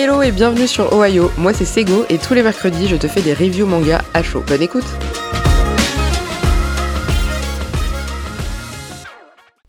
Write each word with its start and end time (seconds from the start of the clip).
Hello 0.00 0.22
et 0.22 0.30
bienvenue 0.30 0.68
sur 0.68 0.92
Ohio, 0.92 1.32
moi 1.38 1.52
c'est 1.52 1.64
Sego 1.64 2.04
et 2.08 2.18
tous 2.18 2.32
les 2.32 2.44
mercredis 2.44 2.86
je 2.86 2.94
te 2.94 3.08
fais 3.08 3.20
des 3.20 3.34
reviews 3.34 3.66
manga 3.66 4.00
à 4.14 4.22
chaud. 4.22 4.44
Bonne 4.46 4.62
écoute 4.62 4.84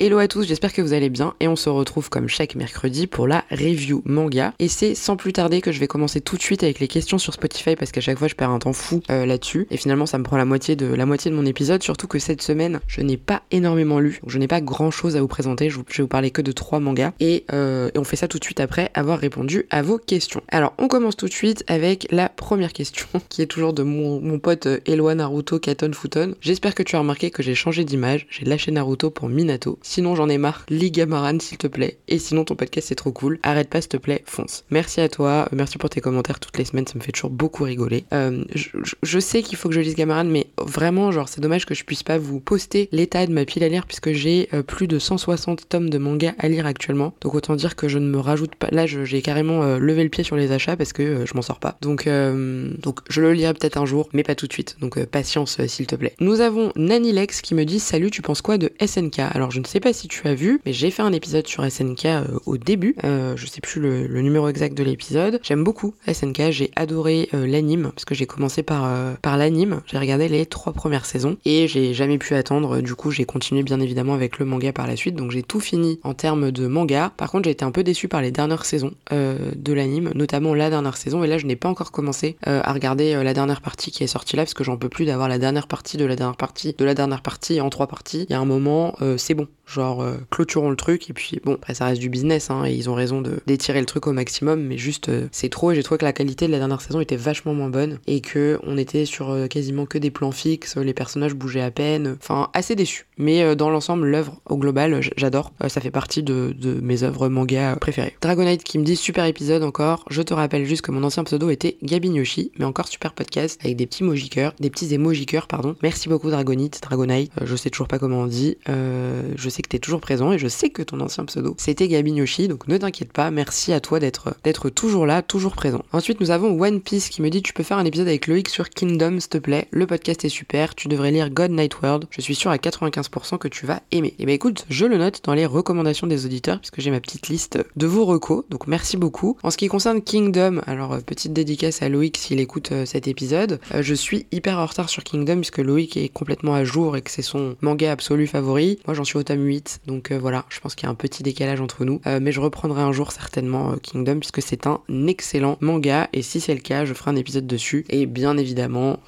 Hello 0.02 0.18
à 0.18 0.29
tous, 0.29 0.43
j'espère 0.47 0.71
que 0.71 0.81
vous 0.81 0.93
allez 0.93 1.09
bien 1.09 1.34
et 1.41 1.50
on 1.50 1.57
se 1.57 1.68
retrouve 1.68 2.09
comme 2.09 2.29
chaque 2.29 2.55
mercredi 2.55 3.05
pour 3.05 3.27
la 3.27 3.43
review 3.52 4.02
manga. 4.05 4.54
Et 4.57 4.70
c'est 4.70 4.95
sans 4.95 5.18
plus 5.18 5.34
tarder 5.34 5.59
que 5.59 5.73
je 5.73 5.79
vais 5.81 5.88
commencer 5.88 6.21
tout 6.21 6.38
de 6.38 6.41
suite 6.41 6.63
avec 6.63 6.79
les 6.79 6.88
questions 6.88 7.18
sur 7.18 7.34
Spotify 7.34 7.75
parce 7.75 7.91
qu'à 7.91 7.99
chaque 7.99 8.17
fois 8.17 8.30
je 8.30 8.35
perds 8.35 8.52
un 8.52 8.59
temps 8.59 8.71
fou 8.71 9.02
euh, 9.12 9.25
là-dessus 9.25 9.67
et 9.70 9.75
finalement 9.75 10.05
ça 10.05 10.17
me 10.17 10.23
prend 10.23 10.38
la 10.38 10.45
moitié 10.45 10.77
de 10.77 10.85
la 10.85 11.05
moitié 11.05 11.30
de 11.30 11.35
mon 11.35 11.45
épisode. 11.45 11.84
Surtout 11.84 12.07
que 12.07 12.17
cette 12.17 12.41
semaine 12.41 12.80
je 12.88 13.02
n'ai 13.02 13.17
pas 13.17 13.41
énormément 13.52 13.99
lu, 13.99 14.21
je 14.25 14.38
n'ai 14.38 14.48
pas 14.48 14.62
grand 14.62 14.89
chose 14.89 15.17
à 15.17 15.20
vous 15.20 15.27
présenter. 15.27 15.70
Je, 15.70 15.80
vais 15.80 15.84
vous 15.99 16.07
parler 16.07 16.31
que 16.31 16.41
de 16.41 16.54
trois 16.54 16.79
mangas 16.79 17.12
et, 17.20 17.43
euh, 17.52 17.91
et, 17.93 17.99
on 17.99 18.05
fait 18.05 18.16
ça 18.16 18.29
tout 18.29 18.40
de 18.40 18.45
suite 18.45 18.62
après 18.62 18.91
avoir 18.93 19.20
répondu 19.20 19.66
à 19.70 19.81
vos 19.81 19.98
questions. 19.98 20.41
Alors 20.48 20.71
on 20.77 20.88
commence 20.88 21.18
tout 21.18 21.27
de 21.27 21.34
suite 21.34 21.66
avec 21.68 22.07
la 22.09 22.29
première 22.29 22.71
question 22.71 23.05
qui 23.27 23.41
est 23.41 23.48
toujours 23.48 23.73
de 23.73 23.84
mon, 23.84 24.21
mon 24.21 24.40
pote 24.40 24.66
euh, 24.66 24.79
Eloi 24.85 25.13
Naruto 25.13 25.59
Katon 25.59 25.91
Futon. 25.91 26.35
J'espère 26.40 26.73
que 26.73 26.84
tu 26.84 26.95
as 26.95 26.99
remarqué 26.99 27.31
que 27.31 27.43
j'ai 27.43 27.54
changé 27.54 27.84
d'image, 27.84 28.27
j'ai 28.29 28.45
lâché 28.45 28.71
Naruto 28.71 29.09
pour 29.09 29.27
Minato. 29.27 29.77
Sinon, 29.89 30.13
j'en 30.13 30.29
ai 30.29 30.38
marre. 30.38 30.67
Liga 30.70 31.07
Maran, 31.07 31.39
s'il 31.39 31.57
te 31.57 31.66
plaît. 31.66 31.98
Et 32.07 32.20
sinon, 32.20 32.43
ton 32.43 32.53
podcast, 32.53 32.89
c'est 32.89 32.95
trop 32.95 33.11
cool. 33.11 33.39
Arrête 33.41 33.71
pas, 33.71 33.81
s'il 33.81 33.89
te 33.89 33.98
plaît, 33.98 34.21
fonce. 34.27 34.63
Merci 34.70 35.02
à 35.02 35.09
toi. 35.09 35.48
Euh, 35.52 35.55
merci 35.55 35.79
pour 35.79 35.89
tes 35.89 35.99
commentaires 35.99 36.39
toutes 36.39 36.59
les 36.59 36.65
semaines. 36.65 36.85
Ça 36.85 36.93
me 36.93 37.02
fait 37.02 37.12
toujours 37.12 37.31
beaucoup 37.31 37.63
rigoler. 37.63 38.05
Euh, 38.13 38.43
je, 38.53 39.20
sais 39.20 39.41
qu'il 39.41 39.57
faut 39.57 39.67
que 39.67 39.73
je 39.73 39.79
lise 39.79 39.95
Gamaran, 39.95 40.25
mais 40.25 40.45
vraiment, 40.59 41.12
genre, 41.12 41.27
c'est 41.27 41.41
dommage 41.41 41.65
que 41.65 41.73
je 41.73 41.84
puisse 41.85 42.03
pas 42.03 42.20
vous 42.20 42.39
poster 42.39 42.88
l'état 42.91 43.25
de 43.25 43.31
ma 43.31 43.45
pile 43.45 43.63
à 43.63 43.67
lire 43.67 43.88
puisque 43.88 44.12
j'ai 44.12 44.48
euh, 44.53 44.62
plus 44.62 44.88
de 44.88 44.99
160 44.99 45.67
tomes 45.67 45.90
de 45.90 45.98
manga 45.98 46.35
à 46.37 46.49
lire 46.49 46.67
actuellement. 46.67 47.15
Donc, 47.21 47.34
autant 47.34 47.55
dire 47.55 47.76
que 47.76 47.87
je 47.87 47.98
ne 47.98 48.07
me 48.07 48.20
rajoute 48.20 48.53
pas. 48.53 48.68
Là, 48.70 48.85
j'ai 48.85 49.24
carrément 49.24 49.77
levé 49.79 50.03
le 50.03 50.09
pied 50.09 50.24
sur 50.24 50.35
les 50.35 50.51
achats 50.51 50.77
parce 50.77 50.93
que 50.93 51.26
je 51.26 51.34
m'en 51.34 51.41
sors 51.41 51.59
pas. 51.59 51.79
Donc, 51.81 52.07
donc, 52.07 52.99
je 53.09 53.21
le 53.21 53.34
lirai 53.34 53.55
peut-être 53.55 53.77
un 53.77 53.87
jour, 53.87 54.07
mais 54.13 54.21
pas 54.21 54.35
tout 54.35 54.46
de 54.46 54.53
suite. 54.53 54.77
Donc, 54.81 55.03
patience, 55.05 55.65
s'il 55.65 55.87
te 55.87 55.96
plaît. 55.96 56.13
Nous 56.20 56.41
avons 56.41 56.71
Nanilex 56.76 57.41
qui 57.41 57.55
me 57.55 57.65
dit 57.65 57.79
Salut, 57.79 58.12
tu 58.12 58.21
penses 58.21 58.43
quoi 58.43 58.59
de 58.59 58.71
SNK 58.85 59.18
Alors, 59.18 59.49
je 59.49 59.59
ne 59.59 59.65
sais 59.65 59.79
pas 59.80 59.94
si 59.94 60.08
tu 60.08 60.27
as 60.27 60.34
vu, 60.34 60.62
mais 60.66 60.74
j'ai 60.74 60.91
fait 60.91 61.02
un 61.02 61.13
épisode 61.13 61.48
sur 61.48 61.70
SNK 61.70 62.05
euh, 62.05 62.26
au 62.46 62.58
début. 62.58 62.96
Euh, 63.04 63.35
je 63.35 63.46
sais 63.46 63.62
plus 63.62 63.82
le, 63.82 64.22
numéro 64.22 64.47
exact 64.47 64.78
de 64.78 64.84
l'épisode. 64.84 65.40
J'aime 65.44 65.63
beaucoup 65.63 65.94
SNK, 66.12 66.52
j'ai 66.52 66.72
adoré 66.75 67.30
euh, 67.34 67.46
l'anime, 67.46 67.91
parce 67.94 68.06
que 68.06 68.16
j'ai 68.16 68.25
commencé 68.25 68.63
par, 68.63 68.90
par 69.22 69.38
l'anime. 69.38 69.81
J'ai 69.86 69.97
regardé 69.97 70.28
les 70.28 70.46
trois 70.46 70.74
premières 70.74 71.06
saisons 71.06 71.38
et 71.46 71.68
j'ai 71.68 71.94
jamais 71.94 72.18
pu 72.18 72.36
attendre. 72.36 72.81
Du 72.81 72.96
coup, 72.96 73.12
j'ai 73.12 73.25
continué 73.25 73.63
bien 73.63 73.80
évidemment 73.80 74.13
avec 74.13 74.40
le 74.40 74.46
manga 74.46 74.72
par 74.74 74.88
la 74.88 74.96
suite. 74.96 75.16
Donc 75.16 75.31
j'ai 75.31 75.44
tout 75.44 75.59
fini 75.59 76.00
en 76.03 76.14
termes 76.14 76.52
de 76.52 76.68
manga. 76.68 77.12
Par 77.18 77.31
contre, 77.31 77.46
j'ai 77.46 77.52
été 77.52 77.66
un 77.66 77.72
peu 77.72 77.84
déçu 77.84 78.08
par 78.08 78.22
les 78.22 78.31
dernières 78.31 78.66
saisons 78.66 78.94
de 79.12 79.74
l'anime, 79.74 80.12
notamment 80.16 80.53
la 80.53 80.69
dernière 80.69 80.97
saison. 80.97 81.24
Et 81.24 81.28
là, 81.28 81.38
je 81.38 81.46
n'ai 81.46 81.56
pas 81.56 81.69
encore 81.69 81.91
commencé 81.91 82.38
à 82.46 82.72
regarder 82.74 83.22
la 83.24 83.34
dernière 83.34 83.62
partie 83.62 83.91
qui 83.91 84.03
est 84.03 84.08
sortie 84.08 84.36
là, 84.36 84.44
parce 84.44 84.53
que 84.53 84.64
j'en 84.64 84.78
peux 84.78 84.90
plus 84.90 85.06
d'avoir 85.06 85.28
la 85.28 85.38
dernière 85.38 85.68
partie 85.68 85.97
de 85.97 86.06
la 86.06 86.16
dernière 86.16 86.38
partie 86.38 86.75
de 86.78 86.86
la 86.86 86.94
dernière 86.94 87.22
partie 87.22 87.62
en 87.62 87.69
trois 87.69 87.88
parties. 87.88 88.25
Il 88.30 88.34
y 88.34 88.36
a 88.36 88.40
un 88.40 88.46
moment, 88.46 88.96
c'est 89.18 89.34
bon. 89.34 89.47
Genre, 89.69 90.01
euh, 90.01 90.17
clôturons 90.31 90.72
le 90.72 90.75
truc 90.75 91.12
et 91.12 91.13
puis 91.13 91.39
bon, 91.44 91.53
après 91.53 91.75
ça 91.75 91.85
reste 91.85 92.01
du 92.01 92.09
business 92.09 92.50
hein, 92.50 92.66
et 92.66 92.73
ils 92.73 92.89
ont 92.89 92.95
raison 92.95 93.22
de 93.22 93.39
d'étirer 93.45 93.79
le 93.79 93.85
truc 93.85 94.07
au 94.07 94.13
maximum, 94.13 94.62
mais 94.63 94.79
juste 94.79 95.09
euh, 95.09 95.28
c'est 95.31 95.50
trop 95.50 95.72
et 95.72 95.75
j'ai 95.75 95.84
trouvé 95.84 96.00
que 96.00 96.06
la 96.06 96.13
qualité 96.13 96.47
de 96.47 96.51
la 96.51 96.57
dernière 96.57 96.81
saison 96.81 97.00
était 97.00 97.16
vachement 97.16 97.53
moins 97.53 97.69
bonne 97.69 98.00
et 98.07 98.19
que 98.22 98.59
on 98.63 98.78
était 98.78 99.06
sur 99.06 99.29
euh, 99.29 99.45
quasiment 99.45 99.85
que 99.85 100.00
des 100.00 100.09
plans 100.09 100.31
fixes, 100.31 100.75
les 100.78 100.95
personnages 100.95 101.35
bougeaient 101.35 101.62
à 101.62 101.69
peine, 101.69 102.17
enfin 102.19 102.50
assez 102.53 102.75
déçu. 102.75 103.06
Mais 103.19 103.56
dans 103.56 103.69
l'ensemble, 103.69 104.07
l'œuvre 104.07 104.39
au 104.47 104.57
global, 104.57 105.01
j'adore, 105.17 105.51
ça 105.67 105.81
fait 105.81 105.91
partie 105.91 106.23
de, 106.23 106.56
de 106.57 106.79
mes 106.81 107.03
œuvres 107.03 107.28
manga 107.28 107.75
préférées. 107.75 108.16
Dragonite 108.22 108.63
qui 108.63 108.79
me 108.79 108.85
dit 108.85 108.95
super 108.95 109.25
épisode 109.25 109.62
encore, 109.63 110.06
je 110.09 110.22
te 110.22 110.34
rappelle 110.34 110.66
juste 110.66 110.81
que 110.81 110.91
mon 110.91 111.03
ancien 111.03 111.23
pseudo 111.25 111.50
était 111.50 111.78
Gabignoshi, 111.84 112.52
mais 112.58 112.66
encore 112.66 112.88
super 112.88 113.13
podcast 113.13 113.59
avec 113.63 113.75
des 113.75 113.85
petits 113.85 114.03
mojikers, 114.03 114.53
des 114.59 114.69
petits 114.69 114.94
émojikers 114.94 115.47
pardon. 115.47 115.75
Merci 115.84 116.08
beaucoup 116.08 116.29
Dragonite, 116.29 116.81
Dragonite, 116.81 117.31
je 117.44 117.56
sais 117.56 117.69
toujours 117.69 117.90
pas 117.90 118.00
comment 118.00 118.22
on 118.22 118.25
dit, 118.28 118.58
je 118.68 119.50
sais 119.50 119.62
que 119.62 119.68
t'es 119.69 119.79
toujours 119.79 120.00
présent 120.00 120.31
et 120.31 120.40
je 120.40 120.47
sais 120.47 120.69
que 120.69 120.81
ton 120.81 121.02
ancien 121.02 121.25
pseudo 121.25 121.56
c'était 121.58 121.90
Gabignoshi, 121.90 122.47
donc 122.47 122.68
ne 122.68 122.78
t'inquiète 122.78 123.12
pas, 123.12 123.31
merci 123.31 123.74
à 123.74 123.81
toi 123.81 124.00
d'être 124.00 124.34
d'être 124.46 124.69
toujours 124.69 125.06
là, 125.06 125.22
toujours 125.22 125.56
présent. 125.56 125.84
Ensuite 125.91 126.22
nous 126.22 126.31
avons 126.31 126.58
One 126.62 126.79
Piece 126.79 127.09
qui 127.09 127.22
me 127.22 127.29
dit 127.29 127.41
tu 127.41 127.52
peux 127.52 127.63
faire 127.63 127.78
un 127.78 127.85
épisode 127.85 128.08
avec 128.08 128.28
Loïc 128.28 128.47
sur 128.47 128.69
Kingdom 128.69 129.19
s'il 129.19 129.29
te 129.29 129.38
plaît, 129.40 129.68
le 129.72 129.85
podcast 129.88 130.24
est 130.24 130.29
super, 130.29 130.74
tu 130.75 130.88
devrais 130.88 131.12
lire 131.12 131.29
God 131.29 131.52
Night 131.52 131.81
World, 131.81 132.06
je 132.12 132.22
suis 132.22 132.35
sûr 132.35 132.50
à 132.52 132.58
95% 132.58 133.09
que 133.09 133.47
tu 133.47 133.66
vas 133.66 133.81
aimer. 133.92 134.09
Et 134.09 134.16
eh 134.20 134.25
ben 134.25 134.34
écoute, 134.34 134.66
je 134.70 134.86
le 134.86 134.97
note 134.97 135.22
dans 135.24 135.34
les 135.34 135.46
recommandations 135.46 136.08
des 136.08 136.25
auditeurs 136.25 136.59
puisque 136.59 136.80
j'ai 136.80 136.92
ma 136.92 137.00
petite 137.00 137.28
liste 137.28 137.59
de 137.75 137.88
vos 137.88 138.06
recos, 138.06 138.46
donc 138.50 138.68
merci 138.68 138.97
beaucoup. 138.97 139.38
En 139.44 139.52
ce 139.52 139.58
qui 139.58 139.68
concerne 139.68 140.02
Kingdom, 140.02 140.62
alors 140.66 140.94
euh, 140.94 141.00
petite 141.00 141.34
dédicace 141.34 141.81
à 141.81 141.90
Loïc 141.90 142.18
s'il 142.18 142.40
écoute 142.40 142.72
euh, 142.72 142.86
cet 142.86 143.08
épisode, 143.08 143.59
euh, 143.74 143.81
je 143.81 143.94
suis 143.94 144.25
hyper 144.31 144.58
en 144.58 144.66
retard 144.66 144.90
sur 144.90 145.03
Kingdom 145.03 145.38
puisque 145.38 145.58
Loïc 145.59 145.97
est 145.97 146.09
complètement 146.09 146.53
à 146.53 146.64
jour 146.64 146.96
et 146.96 147.02
que 147.02 147.12
c'est 147.12 147.22
son 147.22 147.56
manga 147.62 147.92
absolu 147.92 148.25
favori. 148.25 148.80
Moi 148.88 148.94
j'en 148.94 149.03
suis 149.03 149.18
au 149.18 149.24
tome 149.24 149.44
8, 149.44 149.81
donc 149.88 150.12
voilà, 150.12 150.46
je 150.50 150.59
pense 150.59 150.76
qu'il 150.76 150.86
y 150.86 150.88
a 150.88 150.91
un 150.91 150.96
petit 150.96 151.24
décalage 151.24 151.62
entre 151.62 151.86
nous. 151.86 152.02
Mais 152.06 152.31
je 152.31 152.40
reprendrai 152.40 152.81
un 152.81 152.91
jour 152.91 153.12
certainement 153.12 153.76
Kingdom 153.81 154.20
puisque 154.20 154.41
c'est 154.41 154.66
un 154.68 154.81
excellent 155.08 155.58
manga 155.62 156.09
et 156.14 156.22
si 156.22 156.40
c'est 156.40 156.53
le 156.53 156.62
cas, 156.62 156.86
je 156.86 156.94
ferai 156.94 157.12
un 157.12 157.16
épisode 157.16 157.47
dessus. 157.47 157.86
Et 157.90 158.06
bien 158.06 158.38
évidemment, 158.38 159.00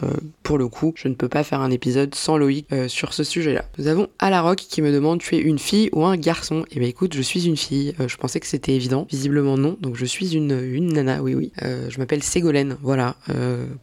pour 0.43 0.57
le 0.57 0.67
coup, 0.67 0.93
je 0.95 1.07
ne 1.07 1.13
peux 1.13 1.29
pas 1.29 1.43
faire 1.43 1.61
un 1.61 1.71
épisode 1.71 2.13
sans 2.15 2.37
Loïc 2.37 2.67
sur 2.87 3.13
ce 3.13 3.23
sujet-là. 3.23 3.65
Avons 3.91 4.07
Alarock 4.19 4.57
qui 4.57 4.81
me 4.81 4.91
demande 4.91 5.19
tu 5.19 5.35
es 5.35 5.39
une 5.39 5.59
fille 5.59 5.89
ou 5.93 6.05
un 6.05 6.17
garçon? 6.17 6.63
Et 6.63 6.73
eh 6.75 6.79
bien 6.79 6.89
écoute, 6.89 7.13
je 7.13 7.21
suis 7.21 7.45
une 7.45 7.57
fille. 7.57 7.93
je 8.05 8.17
pensais 8.17 8.39
que 8.39 8.47
c'était 8.47 8.73
évident, 8.73 9.07
visiblement 9.09 9.57
non. 9.57 9.77
Donc 9.79 9.95
je 9.95 10.05
suis 10.05 10.35
une, 10.35 10.59
une 10.59 10.93
nana, 10.93 11.21
oui 11.21 11.35
oui. 11.35 11.51
je 11.61 11.97
m'appelle 11.99 12.23
Ségolène, 12.23 12.77
voilà. 12.81 13.15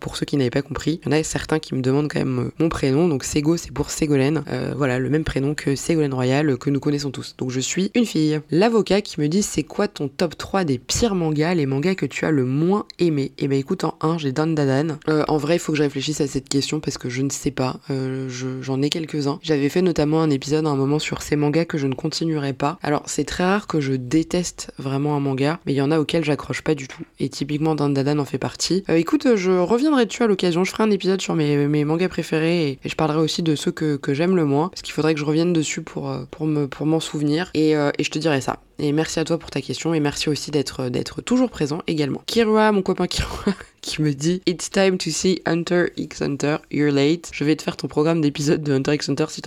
pour 0.01 0.17
ceux 0.17 0.27
qui 0.27 0.37
n'avaient 0.37 0.51
pas 0.51 0.63
compris, 0.63 1.01
il 1.03 1.07
y 1.07 1.15
en 1.15 1.19
a 1.19 1.23
certains 1.23 1.59
qui 1.59 1.75
me 1.75 1.83
demandent 1.83 2.11
quand 2.11 2.19
même 2.19 2.51
mon 2.59 2.69
prénom. 2.69 3.09
Donc 3.09 3.25
Ségo 3.25 3.57
c'est 3.57 3.73
pour 3.73 3.91
Ségolène. 3.91 4.43
voilà, 4.77 4.99
le 4.99 5.11
même 5.11 5.25
prénom 5.25 5.55
que 5.55 5.77
Ségolène 5.77 6.15
Royal 6.15 6.57
que 6.57 6.71
nous 6.71 6.81
connaissons 6.81 7.11
tous. 7.11 7.35
Donc 7.39 7.51
je 7.51 7.61
suis 7.61 7.91
une 7.95 8.07
fille. 8.07 8.41
L'avocat 8.51 9.01
qui 9.03 9.21
me 9.21 9.29
dit 9.29 9.43
c'est 9.43 9.63
quoi 9.63 9.89
ton 9.89 10.09
top 10.09 10.37
3 10.37 10.65
des 10.65 10.79
pires 10.79 11.15
mangas, 11.15 11.55
les 11.55 11.67
mangas 11.67 11.95
que 11.95 12.07
tu 12.07 12.25
as 12.25 12.31
le 12.31 12.45
moins 12.45 12.87
aimé 12.99 13.33
Et 13.39 13.45
eh 13.45 13.49
ben 13.49 13.59
écoute, 13.59 13.85
en 13.85 13.97
1, 14.01 14.19
j'ai 14.19 14.33
Dan 14.33 14.55
Dadan. 14.55 14.99
Euh, 15.09 15.25
en 15.29 15.37
vrai, 15.37 15.57
il 15.57 15.59
faut 15.59 15.73
que 15.73 15.79
je 15.79 15.83
réfléchisse 15.83 16.21
à 16.21 16.27
cette 16.27 16.49
question 16.49 16.81
parce 16.81 16.99
que 16.99 17.09
je 17.09 17.23
ne 17.23 17.31
sais 17.31 17.51
pas. 17.51 17.81
Euh, 17.91 18.29
j'en 18.61 18.83
ai 18.83 18.91
quelques-uns. 18.91 19.39
J'avais 19.43 19.69
fait 19.69 19.83
notamment 19.83 19.98
un 20.03 20.31
épisode 20.31 20.67
à 20.67 20.71
un 20.71 20.77
moment 20.77 20.99
sur 20.99 21.23
ces 21.23 21.37
mangas 21.37 21.65
que 21.65 21.79
je 21.79 21.87
ne 21.87 21.95
continuerai 21.95 22.53
pas. 22.53 22.79
Alors 22.83 23.03
c'est 23.07 23.25
très 23.25 23.45
rare 23.45 23.67
que 23.67 23.81
je 23.81 23.93
déteste 23.93 24.73
vraiment 24.79 25.17
un 25.17 25.21
manga, 25.21 25.61
mais 25.67 25.73
il 25.73 25.77
y 25.77 25.83
en 25.83 25.91
a 25.91 25.99
auxquels 25.99 26.25
j'accroche 26.25 26.63
pas 26.63 26.75
du 26.75 26.89
tout. 26.89 27.03
Et 27.19 27.29
typiquement 27.29 27.75
Dan 27.75 27.95
Dadan 27.95 28.19
en 28.19 28.25
fait 28.25 28.39
partie. 28.39 28.85
Euh, 28.89 28.97
écoute, 28.97 29.37
je 29.37 29.51
reviendrai 29.51 30.07
dessus 30.07 30.23
à 30.23 30.27
l'occasion? 30.27 30.65
Je 30.65 30.71
ferai 30.71 30.85
un 30.85 30.91
épisode 30.91 31.21
sur 31.21 31.35
mes, 31.35 31.85
mangas 31.85 32.09
préférés 32.09 32.69
et, 32.69 32.79
je 32.89 32.95
parlerai 32.95 33.19
aussi 33.19 33.43
de 33.43 33.55
ceux 33.55 33.73
que, 33.73 33.99
j'aime 34.13 34.37
le 34.37 34.45
moins 34.45 34.69
parce 34.69 34.83
qu'il 34.83 34.95
faudrait 34.95 35.15
que 35.15 35.21
je 35.21 35.25
revienne 35.25 35.53
dessus 35.53 35.83
pour, 35.83 36.15
pour 36.31 36.47
m'en 36.47 36.67
pour 36.67 37.03
souvenir 37.03 37.51
euh, 37.57 37.91
et 37.99 38.05
je 38.05 38.11
te 38.11 38.19
dirai 38.19 38.41
ça. 38.41 38.61
Et 38.81 38.93
merci 38.93 39.19
à 39.19 39.25
toi 39.25 39.39
pour 39.39 39.51
ta 39.51 39.61
question 39.61 39.93
et 39.93 39.99
merci 39.99 40.29
aussi 40.29 40.53
d'être 40.53 40.89
d'être 40.89 41.21
toujours 41.21 41.51
présent 41.51 41.83
également. 41.89 42.23
Kirua, 42.27 42.71
mon 42.71 42.83
copain 42.83 43.09
Kirua, 43.09 43.53
qui 43.81 44.03
me 44.03 44.13
dit 44.13 44.41
It's 44.47 44.71
time 44.71 44.99
to 44.99 45.11
see 45.11 45.43
Hunter 45.47 45.87
x 45.97 46.23
Hunter, 46.23 46.59
you're 46.71 46.93
late. 46.93 47.31
Je 47.33 47.43
vais 47.43 47.57
te 47.57 47.63
faire 47.63 47.77
ton 47.77 47.89
programme 47.89 48.21
d'épisode 48.21 48.63
de 48.63 48.73
Hunter 48.73 48.95
x 48.95 49.09
Hunter 49.09 49.27
si, 49.29 49.43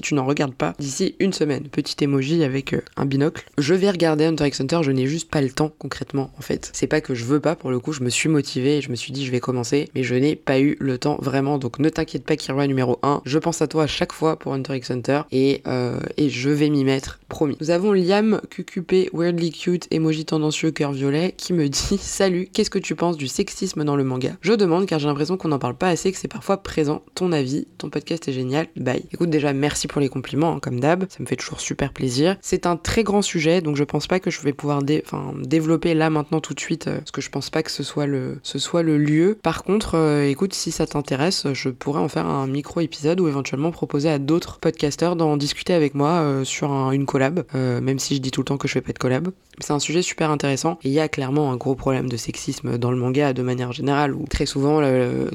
tu 0.00 0.14
n'en 0.14 0.24
regardes 0.24 0.54
pas 0.54 0.72
d'ici 0.78 1.14
une 1.18 1.34
semaine. 1.34 1.64
Petit 1.64 2.02
emoji 2.02 2.42
avec 2.42 2.72
euh, 2.72 2.80
un 2.96 3.04
binocle. 3.04 3.44
Je 3.58 3.74
vais 3.74 3.90
regarder 3.90 4.24
Hunter 4.24 4.46
x 4.46 4.62
Hunter, 4.62 4.80
je 4.82 4.92
n'ai 4.92 5.06
juste 5.06 5.30
pas 5.30 5.42
le 5.42 5.50
temps 5.50 5.70
concrètement 5.78 6.30
en 6.38 6.40
fait. 6.40 6.70
C'est 6.72 6.86
pas 6.86 7.02
que 7.02 7.14
je 7.14 7.26
veux 7.26 7.40
pas 7.40 7.56
pour 7.56 7.70
le 7.70 7.80
coup, 7.80 7.92
je 7.92 8.02
me 8.02 8.08
suis 8.08 8.30
motivé 8.30 8.78
et 8.78 8.80
je 8.80 8.88
me 8.88 8.96
suis 8.96 9.12
dit 9.12 9.26
je 9.26 9.30
vais 9.30 9.40
commencer, 9.40 9.90
mais 9.94 10.04
je 10.04 10.14
n'ai 10.14 10.36
pas 10.36 10.58
eu 10.58 10.78
le 10.80 10.96
temps 10.96 11.18
vraiment. 11.20 11.58
Donc 11.58 11.80
ne 11.80 11.90
t'inquiète 11.90 12.24
pas 12.24 12.36
Kirua 12.36 12.66
numéro 12.66 12.98
1, 13.02 13.20
je 13.26 13.38
pense 13.38 13.60
à 13.60 13.66
toi 13.66 13.82
à 13.82 13.86
chaque 13.86 14.14
fois 14.14 14.38
pour 14.38 14.54
Hunter 14.54 14.76
x 14.76 14.90
Hunter 14.90 15.22
et, 15.32 15.60
euh, 15.66 16.00
et 16.16 16.30
je 16.30 16.48
vais 16.48 16.70
m'y 16.70 16.84
mettre, 16.84 17.20
promis. 17.28 17.58
Nous 17.60 17.70
avons 17.70 17.92
Liam 17.92 18.40
QQ 18.70 19.10
Weirdly 19.12 19.50
Cute, 19.50 19.88
emoji 19.90 20.24
tendancieux, 20.24 20.70
cœur 20.70 20.92
violet, 20.92 21.34
qui 21.36 21.52
me 21.52 21.68
dit 21.68 21.98
Salut, 22.00 22.48
qu'est-ce 22.52 22.70
que 22.70 22.78
tu 22.78 22.94
penses 22.94 23.16
du 23.16 23.26
sexisme 23.26 23.82
dans 23.82 23.96
le 23.96 24.04
manga? 24.04 24.36
Je 24.42 24.52
demande 24.52 24.86
car 24.86 25.00
j'ai 25.00 25.08
l'impression 25.08 25.36
qu'on 25.36 25.48
n'en 25.48 25.58
parle 25.58 25.74
pas 25.74 25.88
assez, 25.88 26.12
que 26.12 26.18
c'est 26.18 26.28
parfois 26.28 26.62
présent. 26.62 27.02
Ton 27.16 27.32
avis, 27.32 27.66
ton 27.78 27.90
podcast 27.90 28.28
est 28.28 28.32
génial, 28.32 28.68
bye. 28.76 29.02
Écoute, 29.12 29.28
déjà, 29.28 29.52
merci 29.52 29.88
pour 29.88 30.00
les 30.00 30.08
compliments, 30.08 30.54
hein, 30.54 30.58
comme 30.60 30.78
d'hab, 30.78 31.06
ça 31.08 31.16
me 31.18 31.26
fait 31.26 31.34
toujours 31.34 31.60
super 31.60 31.92
plaisir. 31.92 32.36
C'est 32.42 32.64
un 32.64 32.76
très 32.76 33.02
grand 33.02 33.22
sujet, 33.22 33.60
donc 33.60 33.74
je 33.74 33.82
pense 33.82 34.06
pas 34.06 34.20
que 34.20 34.30
je 34.30 34.40
vais 34.40 34.52
pouvoir 34.52 34.82
développer 34.82 35.94
là 35.94 36.08
maintenant 36.08 36.40
tout 36.40 36.54
de 36.54 36.60
suite, 36.60 36.86
euh, 36.86 36.98
parce 36.98 37.10
que 37.10 37.20
je 37.20 37.30
pense 37.30 37.50
pas 37.50 37.64
que 37.64 37.72
ce 37.72 37.82
soit 37.82 38.06
le, 38.06 38.38
ce 38.44 38.60
soit 38.60 38.82
le 38.82 38.98
lieu. 38.98 39.36
Par 39.42 39.64
contre, 39.64 39.96
euh, 39.96 40.28
écoute, 40.28 40.54
si 40.54 40.70
ça 40.70 40.86
t'intéresse, 40.86 41.52
je 41.52 41.70
pourrais 41.70 42.00
en 42.00 42.08
faire 42.08 42.26
un 42.26 42.46
micro-épisode 42.46 43.20
ou 43.20 43.26
éventuellement 43.26 43.72
proposer 43.72 44.10
à 44.10 44.20
d'autres 44.20 44.60
podcasters 44.60 45.16
d'en 45.16 45.36
discuter 45.36 45.72
avec 45.72 45.94
moi 45.96 46.10
euh, 46.20 46.44
sur 46.44 46.70
une 46.92 47.04
collab, 47.04 47.42
même 47.54 47.98
si 47.98 48.14
je 48.14 48.20
dis 48.20 48.30
tout 48.30 48.42
le 48.42 48.44
temps 48.44 48.59
que 48.60 48.68
je 48.68 48.74
fais 48.74 48.80
pas 48.80 48.92
de 48.92 48.98
collab. 48.98 49.28
C'est 49.58 49.72
un 49.72 49.78
sujet 49.78 50.02
super 50.02 50.30
intéressant 50.30 50.78
et 50.84 50.88
il 50.88 50.92
y 50.92 51.00
a 51.00 51.08
clairement 51.08 51.52
un 51.52 51.56
gros 51.56 51.74
problème 51.74 52.08
de 52.08 52.16
sexisme 52.16 52.78
dans 52.78 52.90
le 52.90 52.96
manga 52.96 53.32
de 53.32 53.42
manière 53.42 53.72
générale 53.72 54.14
où 54.14 54.24
très 54.28 54.46
souvent 54.46 54.80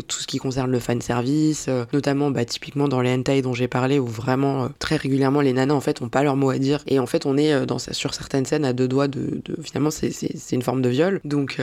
tout 0.07 0.19
ce 0.19 0.27
qui 0.27 0.37
concerne 0.37 0.71
le 0.71 0.79
fan 0.79 1.01
service, 1.01 1.65
euh, 1.67 1.85
notamment 1.93 2.31
bah, 2.31 2.45
typiquement 2.45 2.87
dans 2.87 3.01
les 3.01 3.13
hentai 3.13 3.41
dont 3.41 3.53
j'ai 3.53 3.67
parlé 3.67 3.99
où 3.99 4.07
vraiment 4.07 4.65
euh, 4.65 4.67
très 4.79 4.95
régulièrement 4.95 5.41
les 5.41 5.53
nanas 5.53 5.73
en 5.73 5.81
fait 5.81 6.01
ont 6.01 6.09
pas 6.09 6.23
leur 6.23 6.35
mot 6.35 6.49
à 6.49 6.57
dire 6.57 6.83
et 6.87 6.99
en 6.99 7.05
fait 7.05 7.25
on 7.25 7.37
est 7.37 7.53
euh, 7.53 7.65
dans, 7.65 7.79
sur 7.79 8.13
certaines 8.13 8.45
scènes 8.45 8.65
à 8.65 8.73
deux 8.73 8.87
doigts 8.87 9.07
de, 9.07 9.41
finalement 9.63 9.91
c'est 9.91 10.51
une 10.51 10.61
forme 10.61 10.81
de 10.81 10.89
viol. 10.89 11.21
Donc, 11.23 11.59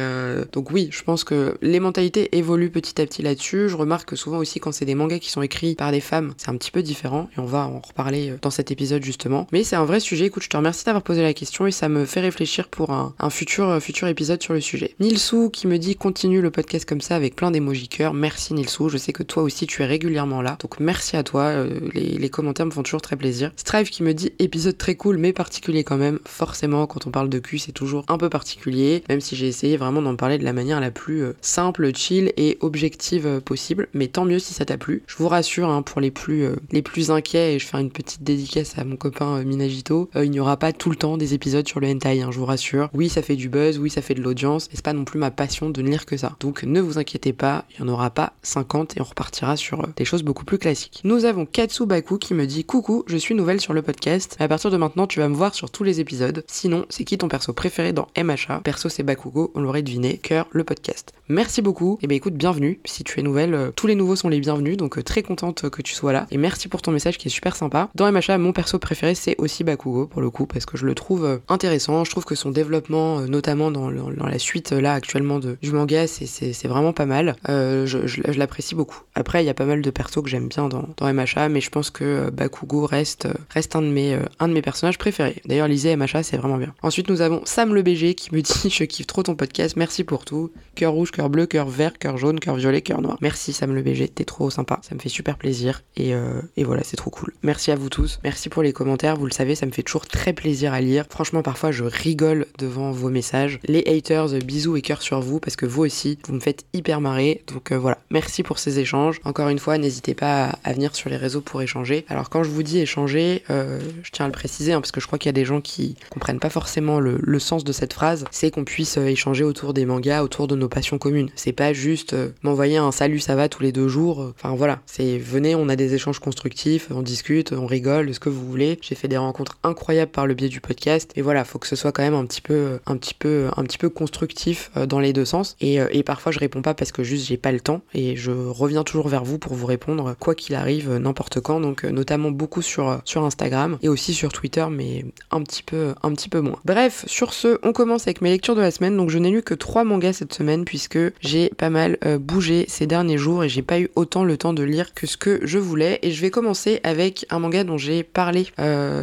donc 0.52 0.70
oui, 0.70 0.88
je 0.90 1.02
pense 1.02 1.24
que 1.24 1.56
les 1.62 1.80
mentalités 1.80 2.36
évoluent 2.36 2.70
petit 2.70 3.00
à 3.00 3.06
petit 3.06 3.22
là-dessus. 3.22 3.68
Je 3.68 3.76
remarque 3.76 4.10
que 4.10 4.16
souvent 4.16 4.38
aussi 4.38 4.60
quand 4.60 4.72
c'est 4.72 4.84
des 4.84 4.94
mangas 4.94 5.18
qui 5.18 5.30
sont 5.30 5.42
écrits 5.42 5.74
par 5.74 5.92
des 5.92 6.00
femmes, 6.00 6.34
c'est 6.36 6.48
un 6.48 6.56
petit 6.56 6.70
peu 6.70 6.82
différent 6.82 7.28
et 7.36 7.40
on 7.40 7.44
va 7.44 7.66
en 7.66 7.80
reparler 7.80 8.34
dans 8.42 8.50
cet 8.50 8.70
épisode 8.70 9.02
justement. 9.02 9.46
Mais 9.52 9.64
c'est 9.64 9.76
un 9.76 9.84
vrai 9.84 10.00
sujet. 10.00 10.26
Écoute, 10.26 10.42
je 10.42 10.48
te 10.48 10.56
remercie 10.56 10.84
d'avoir 10.84 11.02
posé 11.02 11.22
la 11.22 11.34
question 11.34 11.51
et 11.60 11.70
ça 11.70 11.88
me 11.90 12.06
fait 12.06 12.20
réfléchir 12.20 12.68
pour 12.68 12.90
un, 12.90 13.14
futur, 13.30 13.80
futur 13.80 14.08
épisode 14.08 14.42
sur 14.42 14.54
le 14.54 14.60
sujet. 14.60 14.94
Nilsou 15.00 15.50
qui 15.50 15.66
me 15.66 15.76
dit 15.76 15.96
continue 15.96 16.40
le 16.40 16.50
podcast 16.50 16.88
comme 16.88 17.02
ça 17.02 17.14
avec 17.14 17.36
plein 17.36 17.50
d'émojis 17.50 17.88
cœur. 17.88 18.14
Merci 18.14 18.54
Nilsou. 18.54 18.88
Je 18.88 18.96
sais 18.96 19.12
que 19.12 19.22
toi 19.22 19.42
aussi 19.42 19.66
tu 19.66 19.82
es 19.82 19.86
régulièrement 19.86 20.40
là. 20.40 20.56
Donc 20.60 20.80
merci 20.80 21.16
à 21.16 21.22
toi. 21.22 21.42
Euh, 21.42 21.78
les, 21.92 22.30
commentaires 22.30 22.64
me 22.64 22.70
font 22.70 22.82
toujours 22.82 23.02
très 23.02 23.16
plaisir. 23.16 23.52
Strive 23.56 23.90
qui 23.90 24.02
me 24.02 24.14
dit 24.14 24.32
épisode 24.38 24.78
très 24.78 24.94
cool 24.94 25.18
mais 25.18 25.34
particulier 25.34 25.84
quand 25.84 25.98
même. 25.98 26.20
Forcément, 26.24 26.86
quand 26.86 27.06
on 27.06 27.10
parle 27.10 27.28
de 27.28 27.38
cul, 27.38 27.58
c'est 27.58 27.72
toujours 27.72 28.04
un 28.08 28.16
peu 28.16 28.30
particulier. 28.30 29.04
Même 29.10 29.20
si 29.20 29.36
j'ai 29.36 29.46
essayé 29.46 29.76
vraiment 29.76 30.00
d'en 30.00 30.16
parler 30.16 30.38
de 30.38 30.44
la 30.44 30.54
manière 30.54 30.80
la 30.80 30.90
plus 30.90 31.22
euh, 31.22 31.36
simple, 31.42 31.94
chill 31.94 32.32
et 32.38 32.56
objective 32.60 33.26
euh, 33.26 33.40
possible. 33.40 33.88
Mais 33.92 34.08
tant 34.08 34.24
mieux 34.24 34.38
si 34.38 34.54
ça 34.54 34.64
t'a 34.64 34.78
plu. 34.78 35.02
Je 35.06 35.16
vous 35.16 35.28
rassure, 35.28 35.68
hein, 35.68 35.82
pour 35.82 36.00
les 36.00 36.10
plus, 36.10 36.46
les 36.70 36.82
plus 36.82 37.10
inquiets, 37.10 37.54
et 37.54 37.58
je 37.58 37.66
fais 37.66 37.78
une 37.78 37.90
petite 37.90 38.22
dédicace 38.22 38.78
à 38.78 38.84
mon 38.84 38.96
copain 38.96 39.42
Minagito, 39.44 40.08
il 40.14 40.30
n'y 40.30 40.40
aura 40.40 40.56
pas 40.56 40.72
tout 40.72 40.88
le 40.88 40.96
temps 40.96 41.16
des 41.16 41.34
épisodes 41.34 41.41
sur 41.50 41.80
le 41.80 41.88
hentai, 41.88 42.22
hein, 42.22 42.30
je 42.30 42.38
vous 42.38 42.46
rassure. 42.46 42.88
Oui, 42.94 43.08
ça 43.08 43.22
fait 43.22 43.36
du 43.36 43.48
buzz, 43.48 43.78
oui, 43.78 43.90
ça 43.90 44.00
fait 44.00 44.14
de 44.14 44.22
l'audience, 44.22 44.66
et 44.66 44.76
c'est 44.76 44.84
pas 44.84 44.92
non 44.92 45.04
plus 45.04 45.18
ma 45.18 45.30
passion 45.30 45.70
de 45.70 45.82
ne 45.82 45.88
lire 45.88 46.06
que 46.06 46.16
ça. 46.16 46.36
Donc 46.40 46.62
ne 46.62 46.80
vous 46.80 46.98
inquiétez 46.98 47.32
pas, 47.32 47.64
il 47.70 47.84
n'y 47.84 47.90
en 47.90 47.92
aura 47.92 48.10
pas 48.10 48.32
50 48.42 48.96
et 48.96 49.00
on 49.00 49.04
repartira 49.04 49.56
sur 49.56 49.80
euh, 49.80 49.86
des 49.96 50.04
choses 50.04 50.22
beaucoup 50.22 50.44
plus 50.44 50.58
classiques. 50.58 51.00
Nous 51.04 51.24
avons 51.24 51.44
Katsubaku 51.44 52.18
qui 52.18 52.34
me 52.34 52.46
dit 52.46 52.64
Coucou, 52.64 53.04
je 53.06 53.16
suis 53.16 53.34
nouvelle 53.34 53.60
sur 53.60 53.72
le 53.72 53.82
podcast. 53.82 54.36
À 54.38 54.48
partir 54.48 54.70
de 54.70 54.76
maintenant, 54.76 55.06
tu 55.06 55.18
vas 55.20 55.28
me 55.28 55.34
voir 55.34 55.54
sur 55.54 55.70
tous 55.70 55.84
les 55.84 56.00
épisodes. 56.00 56.44
Sinon, 56.46 56.86
c'est 56.88 57.04
qui 57.04 57.18
ton 57.18 57.28
perso 57.28 57.52
préféré 57.52 57.92
dans 57.92 58.08
MHA 58.16 58.60
Perso, 58.62 58.88
c'est 58.88 59.02
Bakugo, 59.02 59.50
on 59.54 59.60
l'aurait 59.60 59.82
deviné, 59.82 60.18
cœur, 60.18 60.46
le 60.52 60.64
podcast. 60.64 61.12
Merci 61.32 61.62
beaucoup. 61.62 61.94
Et 61.94 62.04
eh 62.04 62.06
ben 62.08 62.14
écoute, 62.14 62.34
bienvenue. 62.34 62.78
Si 62.84 63.04
tu 63.04 63.18
es 63.18 63.22
nouvelle, 63.22 63.54
euh, 63.54 63.70
tous 63.74 63.86
les 63.86 63.94
nouveaux 63.94 64.16
sont 64.16 64.28
les 64.28 64.38
bienvenus, 64.38 64.76
donc 64.76 64.98
euh, 64.98 65.02
très 65.02 65.22
contente 65.22 65.70
que 65.70 65.80
tu 65.80 65.94
sois 65.94 66.12
là. 66.12 66.26
Et 66.30 66.36
merci 66.36 66.68
pour 66.68 66.82
ton 66.82 66.92
message 66.92 67.16
qui 67.16 67.28
est 67.28 67.30
super 67.30 67.56
sympa. 67.56 67.88
Dans 67.94 68.10
MHA, 68.12 68.36
mon 68.36 68.52
perso 68.52 68.78
préféré, 68.78 69.14
c'est 69.14 69.34
aussi 69.38 69.64
Bakugo 69.64 70.08
pour 70.08 70.20
le 70.20 70.28
coup, 70.28 70.44
parce 70.44 70.66
que 70.66 70.76
je 70.76 70.84
le 70.84 70.94
trouve 70.94 71.40
intéressant. 71.48 72.04
Je 72.04 72.10
trouve 72.10 72.26
que 72.26 72.34
son 72.34 72.50
développement, 72.50 73.22
notamment 73.22 73.70
dans, 73.70 73.88
la 73.88 74.38
suite 74.38 74.72
là 74.72 74.92
actuellement 74.92 75.38
de, 75.38 75.56
du 75.62 75.72
manga, 75.72 76.06
c'est 76.06 76.68
vraiment 76.68 76.92
pas 76.92 77.06
mal. 77.06 77.36
je, 77.48 78.38
l'apprécie 78.38 78.74
beaucoup. 78.74 79.00
Après, 79.14 79.42
il 79.42 79.46
y 79.46 79.50
a 79.50 79.54
pas 79.54 79.66
mal 79.66 79.82
de 79.82 79.90
persos 79.90 80.22
que 80.22 80.28
j'aime 80.28 80.48
bien 80.48 80.68
dans, 80.68 80.88
dans, 80.96 81.12
MHA, 81.12 81.48
mais 81.48 81.60
je 81.60 81.70
pense 81.70 81.90
que 81.90 82.04
euh, 82.04 82.30
Bakugo 82.30 82.86
reste, 82.86 83.26
euh, 83.26 83.34
reste 83.50 83.76
un, 83.76 83.82
de 83.82 83.88
mes, 83.88 84.14
euh, 84.14 84.22
un 84.40 84.48
de 84.48 84.54
mes 84.54 84.62
personnages 84.62 84.96
préférés. 84.96 85.42
D'ailleurs, 85.44 85.68
lisez 85.68 85.94
MHA, 85.96 86.22
c'est 86.22 86.36
vraiment 86.38 86.56
bien. 86.56 86.74
Ensuite, 86.82 87.10
nous 87.10 87.20
avons 87.20 87.42
Sam 87.44 87.74
le 87.74 87.82
BG 87.82 88.14
qui 88.14 88.34
me 88.34 88.40
dit 88.40 88.70
Je 88.70 88.84
kiffe 88.84 89.06
trop 89.06 89.22
ton 89.22 89.34
podcast, 89.34 89.76
merci 89.76 90.04
pour 90.04 90.24
tout. 90.24 90.50
Cœur 90.74 90.92
rouge, 90.92 91.10
cœur 91.10 91.21
bleu, 91.28 91.46
cœur 91.46 91.68
vert, 91.68 91.98
cœur 91.98 92.16
jaune, 92.16 92.40
cœur 92.40 92.56
violet, 92.56 92.82
cœur 92.82 93.00
noir. 93.00 93.18
Merci 93.20 93.52
Sam 93.52 93.74
le 93.74 93.82
BG, 93.82 94.08
t'es 94.08 94.24
trop 94.24 94.50
sympa, 94.50 94.80
ça 94.82 94.94
me 94.94 95.00
fait 95.00 95.08
super 95.08 95.38
plaisir 95.38 95.82
et, 95.96 96.12
et 96.56 96.64
voilà, 96.64 96.82
c'est 96.84 96.96
trop 96.96 97.10
cool. 97.10 97.32
Merci 97.42 97.70
à 97.70 97.76
vous 97.76 97.88
tous, 97.88 98.20
merci 98.24 98.48
pour 98.48 98.62
les 98.62 98.72
commentaires, 98.72 99.16
vous 99.16 99.26
le 99.26 99.32
savez, 99.32 99.54
ça 99.54 99.66
me 99.66 99.72
fait 99.72 99.82
toujours 99.82 100.06
très 100.06 100.32
plaisir 100.32 100.72
à 100.72 100.80
lire. 100.80 101.04
Franchement, 101.08 101.42
parfois, 101.42 101.72
je 101.72 101.84
rigole 101.84 102.46
devant 102.58 102.90
vos 102.90 103.10
messages. 103.10 103.58
Les 103.64 103.84
haters, 103.86 104.28
bisous 104.44 104.76
et 104.76 104.82
cœur 104.82 105.02
sur 105.02 105.20
vous 105.20 105.40
parce 105.40 105.56
que 105.56 105.66
vous 105.66 105.82
aussi, 105.82 106.18
vous 106.26 106.34
me 106.34 106.40
faites 106.40 106.64
hyper 106.72 107.00
marrer. 107.00 107.42
Donc 107.46 107.72
voilà, 107.72 107.98
merci 108.10 108.42
pour 108.42 108.58
ces 108.58 108.78
échanges. 108.78 109.20
Encore 109.24 109.48
une 109.48 109.58
fois, 109.58 109.78
n'hésitez 109.78 110.14
pas 110.14 110.58
à 110.64 110.72
venir 110.72 110.94
sur 110.94 111.10
les 111.10 111.16
réseaux 111.16 111.40
pour 111.40 111.62
échanger. 111.62 112.04
Alors 112.08 112.30
quand 112.30 112.42
je 112.42 112.50
vous 112.50 112.62
dis 112.62 112.78
échanger, 112.78 113.42
euh, 113.50 113.80
je 114.02 114.10
tiens 114.10 114.26
à 114.26 114.28
le 114.28 114.32
préciser 114.32 114.72
hein, 114.72 114.80
parce 114.80 114.92
que 114.92 115.00
je 115.00 115.06
crois 115.06 115.18
qu'il 115.18 115.28
y 115.28 115.30
a 115.30 115.32
des 115.34 115.44
gens 115.44 115.60
qui 115.60 115.96
comprennent 116.10 116.40
pas 116.40 116.50
forcément 116.50 117.00
le, 117.00 117.38
sens 117.38 117.64
de 117.64 117.72
cette 117.72 117.92
phrase. 117.92 118.24
C'est 118.30 118.50
qu'on 118.50 118.64
puisse 118.64 118.98
euh, 118.98 119.06
échanger 119.06 119.42
autour 119.42 119.74
des 119.74 119.84
mangas, 119.84 120.22
autour 120.22 120.46
de 120.46 120.54
nos 120.54 120.68
passions 120.68 120.98
communes. 121.02 121.30
C'est 121.34 121.52
pas 121.52 121.72
juste 121.72 122.14
euh, 122.14 122.30
m'envoyer 122.42 122.76
un 122.76 122.92
salut 122.92 123.20
ça 123.20 123.34
va 123.34 123.48
tous 123.48 123.62
les 123.62 123.72
deux 123.72 123.88
jours. 123.88 124.32
Enfin 124.36 124.54
voilà, 124.54 124.80
c'est 124.86 125.18
venez, 125.18 125.54
on 125.54 125.68
a 125.68 125.76
des 125.76 125.94
échanges 125.94 126.18
constructifs, 126.18 126.88
on 126.90 127.02
discute, 127.02 127.52
on 127.52 127.66
rigole, 127.66 128.14
ce 128.14 128.20
que 128.20 128.28
vous 128.28 128.46
voulez. 128.46 128.78
J'ai 128.80 128.94
fait 128.94 129.08
des 129.08 129.16
rencontres 129.16 129.58
incroyables 129.62 130.10
par 130.10 130.26
le 130.26 130.34
biais 130.34 130.48
du 130.48 130.60
podcast. 130.60 131.10
Et 131.16 131.22
voilà, 131.22 131.44
faut 131.44 131.58
que 131.58 131.66
ce 131.66 131.76
soit 131.76 131.92
quand 131.92 132.02
même 132.02 132.14
un 132.14 132.26
petit 132.26 132.40
peu, 132.40 132.78
un 132.86 132.96
petit 132.96 133.14
peu, 133.14 133.48
un 133.56 133.64
petit 133.64 133.78
peu 133.78 133.88
constructif 133.88 134.70
dans 134.88 135.00
les 135.00 135.12
deux 135.12 135.24
sens. 135.24 135.56
Et, 135.60 135.78
parfois 136.02 136.32
je 136.32 136.40
réponds 136.40 136.62
pas 136.62 136.74
parce 136.74 136.90
que 136.90 137.04
juste 137.04 137.26
j'ai 137.26 137.36
pas 137.36 137.52
le 137.52 137.60
temps 137.60 137.80
et 137.94 138.16
je 138.16 138.32
reviens 138.32 138.82
toujours 138.82 139.08
vers 139.08 139.24
vous 139.24 139.38
pour 139.38 139.54
vous 139.54 139.66
répondre 139.66 140.16
quoi 140.18 140.34
qu'il 140.34 140.56
arrive 140.56 140.90
n'importe 140.96 141.40
quand 141.40 141.60
donc 141.60 141.84
euh, 141.84 141.90
notamment 141.90 142.30
beaucoup 142.30 142.62
sur 142.62 142.88
euh, 142.88 142.96
sur 143.04 143.24
Instagram 143.24 143.78
et 143.82 143.88
aussi 143.88 144.14
sur 144.14 144.32
Twitter 144.32 144.66
mais 144.70 145.04
un 145.30 145.42
petit 145.42 145.62
peu 145.62 145.94
un 146.02 146.12
petit 146.12 146.28
peu 146.28 146.40
moins. 146.40 146.58
Bref, 146.64 147.04
sur 147.06 147.32
ce, 147.32 147.58
on 147.62 147.72
commence 147.72 148.02
avec 148.06 148.20
mes 148.20 148.30
lectures 148.30 148.54
de 148.54 148.60
la 148.60 148.70
semaine. 148.70 148.96
Donc 148.96 149.10
je 149.10 149.18
n'ai 149.18 149.30
lu 149.30 149.42
que 149.42 149.54
trois 149.54 149.84
mangas 149.84 150.14
cette 150.14 150.34
semaine 150.34 150.64
puisque 150.64 150.91
j'ai 151.20 151.50
pas 151.50 151.70
mal 151.70 151.98
euh, 152.04 152.18
bougé 152.18 152.64
ces 152.68 152.86
derniers 152.86 153.18
jours 153.18 153.44
et 153.44 153.48
j'ai 153.48 153.62
pas 153.62 153.80
eu 153.80 153.90
autant 153.94 154.24
le 154.24 154.36
temps 154.36 154.52
de 154.52 154.62
lire 154.62 154.94
que 154.94 155.06
ce 155.06 155.16
que 155.16 155.40
je 155.44 155.58
voulais 155.58 155.98
et 156.02 156.10
je 156.10 156.20
vais 156.20 156.30
commencer 156.30 156.80
avec 156.84 157.26
un 157.30 157.38
manga 157.38 157.64
dont 157.64 157.78
j'ai 157.78 158.02
parlé 158.02 158.46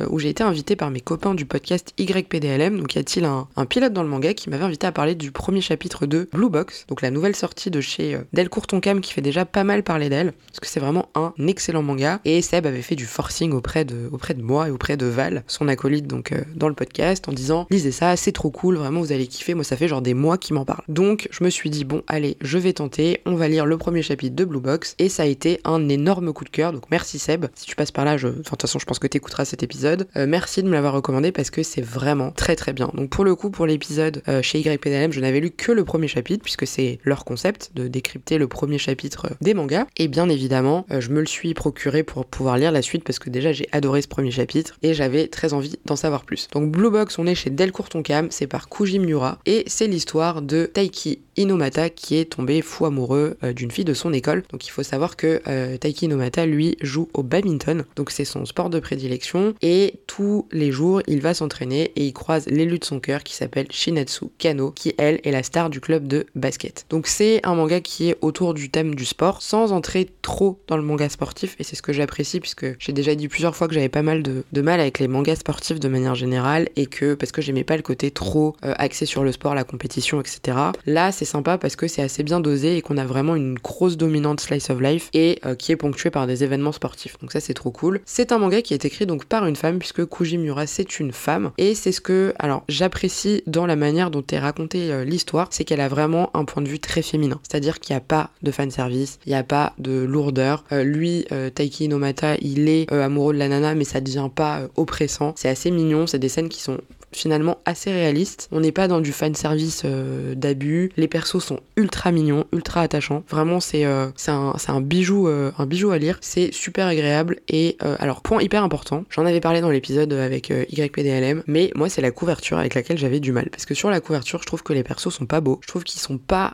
où 0.09 0.19
j'ai 0.19 0.29
été 0.29 0.43
invité 0.43 0.75
par 0.75 0.91
mes 0.91 1.01
copains 1.01 1.35
du 1.35 1.45
podcast 1.45 1.93
YPDLM. 1.97 2.79
Donc 2.79 2.95
y 2.95 2.99
a-t-il 2.99 3.25
un, 3.25 3.47
pilote 3.69 3.93
dans 3.93 4.03
le 4.03 4.09
manga 4.09 4.33
qui 4.33 4.49
m'avait 4.49 4.63
invité 4.63 4.87
à 4.87 4.91
parler 4.91 5.15
du 5.15 5.31
premier 5.31 5.61
chapitre 5.61 6.05
de 6.05 6.27
Blue 6.33 6.49
Box, 6.49 6.85
donc 6.87 7.01
la 7.01 7.11
nouvelle 7.11 7.35
sortie 7.35 7.69
de 7.69 7.81
chez 7.81 8.17
Delcourt 8.33 8.67
Tonkam 8.67 9.01
qui 9.01 9.13
fait 9.13 9.21
déjà 9.21 9.45
pas 9.45 9.63
mal 9.63 9.83
parler 9.83 10.09
d'elle 10.09 10.33
parce 10.47 10.59
que 10.59 10.67
c'est 10.67 10.79
vraiment 10.79 11.09
un 11.15 11.33
excellent 11.47 11.83
manga. 11.83 12.19
Et 12.25 12.41
Seb 12.41 12.65
avait 12.65 12.81
fait 12.81 12.95
du 12.95 13.05
forcing 13.05 13.51
auprès 13.53 13.85
de, 13.85 14.09
auprès 14.11 14.33
de 14.33 14.41
moi 14.41 14.67
et 14.67 14.71
auprès 14.71 14.97
de 14.97 15.05
Val, 15.05 15.43
son 15.47 15.67
acolyte 15.67 16.07
donc 16.07 16.31
euh, 16.31 16.41
dans 16.55 16.67
le 16.67 16.73
podcast, 16.73 17.27
en 17.27 17.33
disant 17.33 17.67
lisez 17.69 17.91
ça, 17.91 18.15
c'est 18.15 18.31
trop 18.31 18.49
cool, 18.49 18.77
vraiment 18.77 19.01
vous 19.01 19.11
allez 19.11 19.27
kiffer. 19.27 19.53
Moi 19.53 19.63
ça 19.63 19.77
fait 19.77 19.87
genre 19.87 20.01
des 20.01 20.13
mois 20.13 20.37
qu'il 20.37 20.55
m'en 20.55 20.65
parle. 20.65 20.83
Donc 20.87 21.27
je 21.31 21.43
me 21.43 21.49
suis 21.49 21.69
dit 21.69 21.78
bon 21.83 22.03
allez, 22.07 22.37
je 22.41 22.57
vais 22.57 22.73
tenter, 22.73 23.21
on 23.25 23.35
va 23.35 23.47
lire 23.47 23.65
le 23.65 23.77
premier 23.77 24.01
chapitre 24.01 24.35
de 24.35 24.45
Blue 24.45 24.59
Box 24.59 24.95
et 24.99 25.09
ça 25.09 25.23
a 25.23 25.25
été 25.25 25.59
un 25.65 25.89
énorme 25.89 26.33
coup 26.33 26.43
de 26.43 26.49
cœur. 26.49 26.73
Donc 26.73 26.83
merci 26.91 27.19
Seb, 27.19 27.47
si 27.55 27.65
tu 27.65 27.75
passes 27.75 27.91
par 27.91 28.05
là, 28.05 28.17
je... 28.17 28.27
enfin 28.27 28.37
de 28.37 28.43
toute 28.43 28.61
façon 28.61 28.79
je 28.79 28.85
pense 28.85 28.99
que 28.99 29.07
tu 29.07 29.17
écouteras 29.17 29.45
cet 29.45 29.63
épisode. 29.63 30.07
Euh, 30.15 30.25
merci 30.27 30.63
de 30.63 30.67
me 30.67 30.73
l'avoir 30.73 30.93
recommandé 30.93 31.31
parce 31.31 31.49
que 31.49 31.63
c'est 31.63 31.81
vraiment 31.81 32.31
très 32.31 32.55
très 32.55 32.73
bien. 32.73 32.91
Donc 32.93 33.09
pour 33.09 33.23
le 33.23 33.35
coup 33.35 33.49
pour 33.49 33.65
l'épisode 33.65 34.21
euh, 34.27 34.41
chez 34.41 34.59
YPDLM, 34.59 35.11
je 35.11 35.19
n'avais 35.19 35.39
lu 35.39 35.51
que 35.51 35.71
le 35.71 35.83
premier 35.85 36.07
chapitre 36.07 36.43
puisque 36.43 36.67
c'est 36.67 36.99
leur 37.03 37.25
concept 37.25 37.71
de 37.75 37.87
décrypter 37.87 38.37
le 38.37 38.47
premier 38.47 38.77
chapitre 38.77 39.27
des 39.41 39.53
mangas. 39.53 39.85
Et 39.97 40.07
bien 40.07 40.29
évidemment, 40.29 40.85
je 40.89 41.09
me 41.09 41.19
le 41.19 41.25
suis 41.25 41.53
procuré 41.53 42.03
pour 42.03 42.25
pouvoir 42.25 42.57
lire 42.57 42.71
la 42.71 42.81
suite 42.81 43.03
parce 43.03 43.19
que 43.19 43.29
déjà 43.29 43.51
j'ai 43.51 43.67
adoré 43.71 44.01
ce 44.01 44.07
premier 44.07 44.31
chapitre 44.31 44.77
et 44.81 44.93
j'avais 44.93 45.27
très 45.27 45.53
envie 45.53 45.77
d'en 45.85 45.95
savoir 45.95 46.23
plus. 46.23 46.47
Donc 46.51 46.71
Blue 46.71 46.89
Box, 46.89 47.19
on 47.19 47.27
est 47.27 47.35
chez 47.35 47.49
Delcourt 47.49 47.89
Tonkam, 47.89 48.27
c'est 48.31 48.47
par 48.47 48.69
Kuji 48.69 48.99
Miura 48.99 49.39
et 49.45 49.63
c'est 49.67 49.87
l'histoire 49.87 50.41
de 50.41 50.65
Taiki 50.65 51.19
Inomata 51.37 51.68
qui 51.89 52.17
est 52.17 52.25
tombé 52.25 52.61
fou 52.61 52.85
amoureux 52.85 53.37
euh, 53.43 53.53
d'une 53.53 53.71
fille 53.71 53.85
de 53.85 53.93
son 53.93 54.13
école. 54.13 54.43
Donc 54.51 54.65
il 54.65 54.71
faut 54.71 54.83
savoir 54.83 55.15
que 55.15 55.41
euh, 55.47 55.77
Taiki 55.77 56.05
Inomata 56.05 56.45
lui 56.45 56.77
joue 56.81 57.09
au 57.13 57.23
badminton, 57.23 57.85
donc 57.95 58.11
c'est 58.11 58.25
son 58.25 58.45
sport 58.45 58.69
de 58.69 58.79
prédilection 58.79 59.53
et 59.61 59.95
tous 60.07 60.47
les 60.51 60.71
jours 60.71 61.01
il 61.07 61.21
va 61.21 61.33
s'entraîner 61.33 61.91
et 61.95 62.05
il 62.05 62.13
croise 62.13 62.47
l'élu 62.47 62.79
de 62.79 62.85
son 62.85 62.99
cœur 62.99 63.23
qui 63.23 63.35
s'appelle 63.35 63.67
Shinatsu 63.69 64.25
Kano 64.37 64.71
qui 64.71 64.93
elle 64.97 65.19
est 65.23 65.31
la 65.31 65.43
star 65.43 65.69
du 65.69 65.79
club 65.79 66.07
de 66.07 66.25
basket. 66.35 66.85
Donc 66.89 67.07
c'est 67.07 67.39
un 67.43 67.55
manga 67.55 67.81
qui 67.81 68.09
est 68.09 68.17
autour 68.21 68.53
du 68.53 68.69
thème 68.69 68.95
du 68.95 69.05
sport 69.05 69.41
sans 69.41 69.71
entrer 69.71 70.09
trop 70.21 70.59
dans 70.67 70.77
le 70.77 70.83
manga 70.83 71.07
sportif 71.09 71.55
et 71.59 71.63
c'est 71.63 71.75
ce 71.75 71.81
que 71.81 71.93
j'apprécie 71.93 72.39
puisque 72.39 72.65
j'ai 72.79 72.93
déjà 72.93 73.15
dit 73.15 73.27
plusieurs 73.27 73.55
fois 73.55 73.67
que 73.67 73.73
j'avais 73.73 73.89
pas 73.89 74.01
mal 74.01 74.23
de, 74.23 74.61
mal 74.61 74.79
avec 74.79 74.99
les 74.99 75.07
mangas 75.07 75.37
sportifs 75.37 75.79
de 75.79 75.87
manière 75.87 76.15
générale 76.15 76.69
et 76.75 76.85
que 76.85 77.13
parce 77.13 77.31
que 77.31 77.41
j'aimais 77.41 77.63
pas 77.63 77.77
le 77.77 77.83
côté 77.83 78.11
trop 78.11 78.55
euh, 78.65 78.73
axé 78.77 79.05
sur 79.05 79.23
le 79.23 79.31
sport, 79.31 79.55
la 79.55 79.63
compétition, 79.63 80.19
etc. 80.19 80.57
Là 80.85 81.11
c'est 81.11 81.25
sympa 81.25 81.57
parce 81.59 81.75
que 81.75 81.87
c'est 81.87 82.01
assez 82.01 82.23
bien 82.23 82.39
dosé 82.39 82.77
et 82.77 82.81
qu'on 82.81 82.97
a 82.97 83.05
vraiment 83.05 83.35
une 83.35 83.55
grosse 83.55 83.97
dominante 83.97 84.39
slice 84.39 84.69
of 84.69 84.81
life 84.81 85.09
et 85.13 85.39
euh, 85.45 85.55
qui 85.55 85.71
est 85.71 85.75
ponctuée 85.75 86.09
par 86.09 86.27
des 86.27 86.43
événements 86.43 86.71
sportifs. 86.71 87.17
Donc 87.21 87.31
ça 87.31 87.39
c'est 87.39 87.53
trop 87.53 87.71
cool. 87.71 88.01
C'est 88.05 88.31
un 88.31 88.37
manga 88.37 88.61
qui 88.61 88.73
est 88.73 88.85
écrit 88.85 89.05
donc 89.05 89.25
par 89.25 89.45
une 89.45 89.55
femme 89.55 89.79
puisque 89.79 90.05
Kujimura 90.05 90.67
c'est 90.67 90.99
une 90.99 91.11
femme 91.11 91.51
et 91.57 91.75
c'est 91.75 91.91
ce 91.91 92.01
que 92.01 92.33
alors 92.39 92.63
j'apprécie 92.67 93.43
dans 93.47 93.65
la 93.65 93.75
manière 93.75 94.11
dont 94.11 94.23
est 94.31 94.39
racontée 94.39 94.91
euh, 94.91 95.03
l'histoire, 95.03 95.47
c'est 95.51 95.63
qu'elle 95.63 95.81
a 95.81 95.87
vraiment 95.87 96.29
un 96.33 96.45
point 96.45 96.63
de 96.63 96.67
vue 96.67 96.79
très 96.79 97.01
féminin. 97.01 97.39
C'est-à-dire 97.43 97.79
qu'il 97.79 97.93
n'y 97.93 97.97
a 97.97 98.01
pas 98.01 98.31
de 98.41 98.51
fan 98.51 98.71
service, 98.71 99.19
il 99.25 99.29
n'y 99.29 99.35
a 99.35 99.43
pas 99.43 99.73
de 99.77 100.03
lourdeur. 100.03 100.63
Euh, 100.71 100.83
lui, 100.83 101.25
Taiki 101.53 101.87
Nomata, 101.87 102.35
il 102.41 102.69
est 102.69 102.91
amoureux 102.91 103.33
de 103.33 103.39
la 103.39 103.47
nana 103.47 103.75
mais 103.75 103.83
ça 103.83 104.01
devient 104.01 104.29
pas 104.33 104.61
oppressant. 104.75 105.33
C'est 105.35 105.49
assez 105.49 105.71
mignon, 105.71 106.07
c'est 106.07 106.19
des 106.19 106.29
scènes 106.29 106.49
qui 106.49 106.61
sont 106.61 106.79
finalement 107.11 107.59
assez 107.65 107.91
réaliste. 107.91 108.47
On 108.51 108.59
n'est 108.59 108.71
pas 108.71 108.87
dans 108.87 109.01
du 109.01 109.11
fan 109.11 109.35
service 109.35 109.83
euh, 109.85 110.35
d'abus. 110.35 110.91
Les 110.97 111.07
persos 111.07 111.43
sont 111.43 111.59
ultra 111.75 112.11
mignons, 112.11 112.45
ultra 112.51 112.81
attachants. 112.81 113.23
Vraiment, 113.29 113.59
c'est 113.59 113.85
euh, 113.85 114.07
un, 114.27 114.53
un, 114.67 114.81
bijou, 114.81 115.27
euh, 115.27 115.51
un 115.57 115.65
bijou 115.65 115.91
à 115.91 115.97
lire. 115.97 116.17
C'est 116.21 116.53
super 116.53 116.87
agréable. 116.87 117.39
Et 117.47 117.77
alors, 117.99 118.21
point 118.21 118.41
hyper 118.41 118.63
important, 118.63 119.05
j'en 119.09 119.25
avais 119.25 119.39
parlé 119.39 119.61
dans 119.61 119.69
l'épisode 119.69 120.13
avec 120.13 120.49
YPDLM, 120.49 121.43
mais 121.47 121.71
moi, 121.75 121.89
c'est 121.89 122.01
la 122.01 122.11
couverture 122.11 122.57
avec 122.57 122.75
laquelle 122.75 122.97
j'avais 122.97 123.19
du 123.19 123.31
mal. 123.31 123.49
Parce 123.49 123.65
que 123.65 123.73
sur 123.73 123.89
la 123.89 123.99
couverture, 123.99 124.41
je 124.41 124.45
trouve 124.45 124.63
que 124.63 124.73
les 124.73 124.83
persos 124.83 125.09
sont 125.09 125.25
pas 125.25 125.41
beaux. 125.41 125.59
Je 125.61 125.67
trouve 125.67 125.83
qu'ils 125.83 126.01
sont 126.01 126.17
pas 126.17 126.53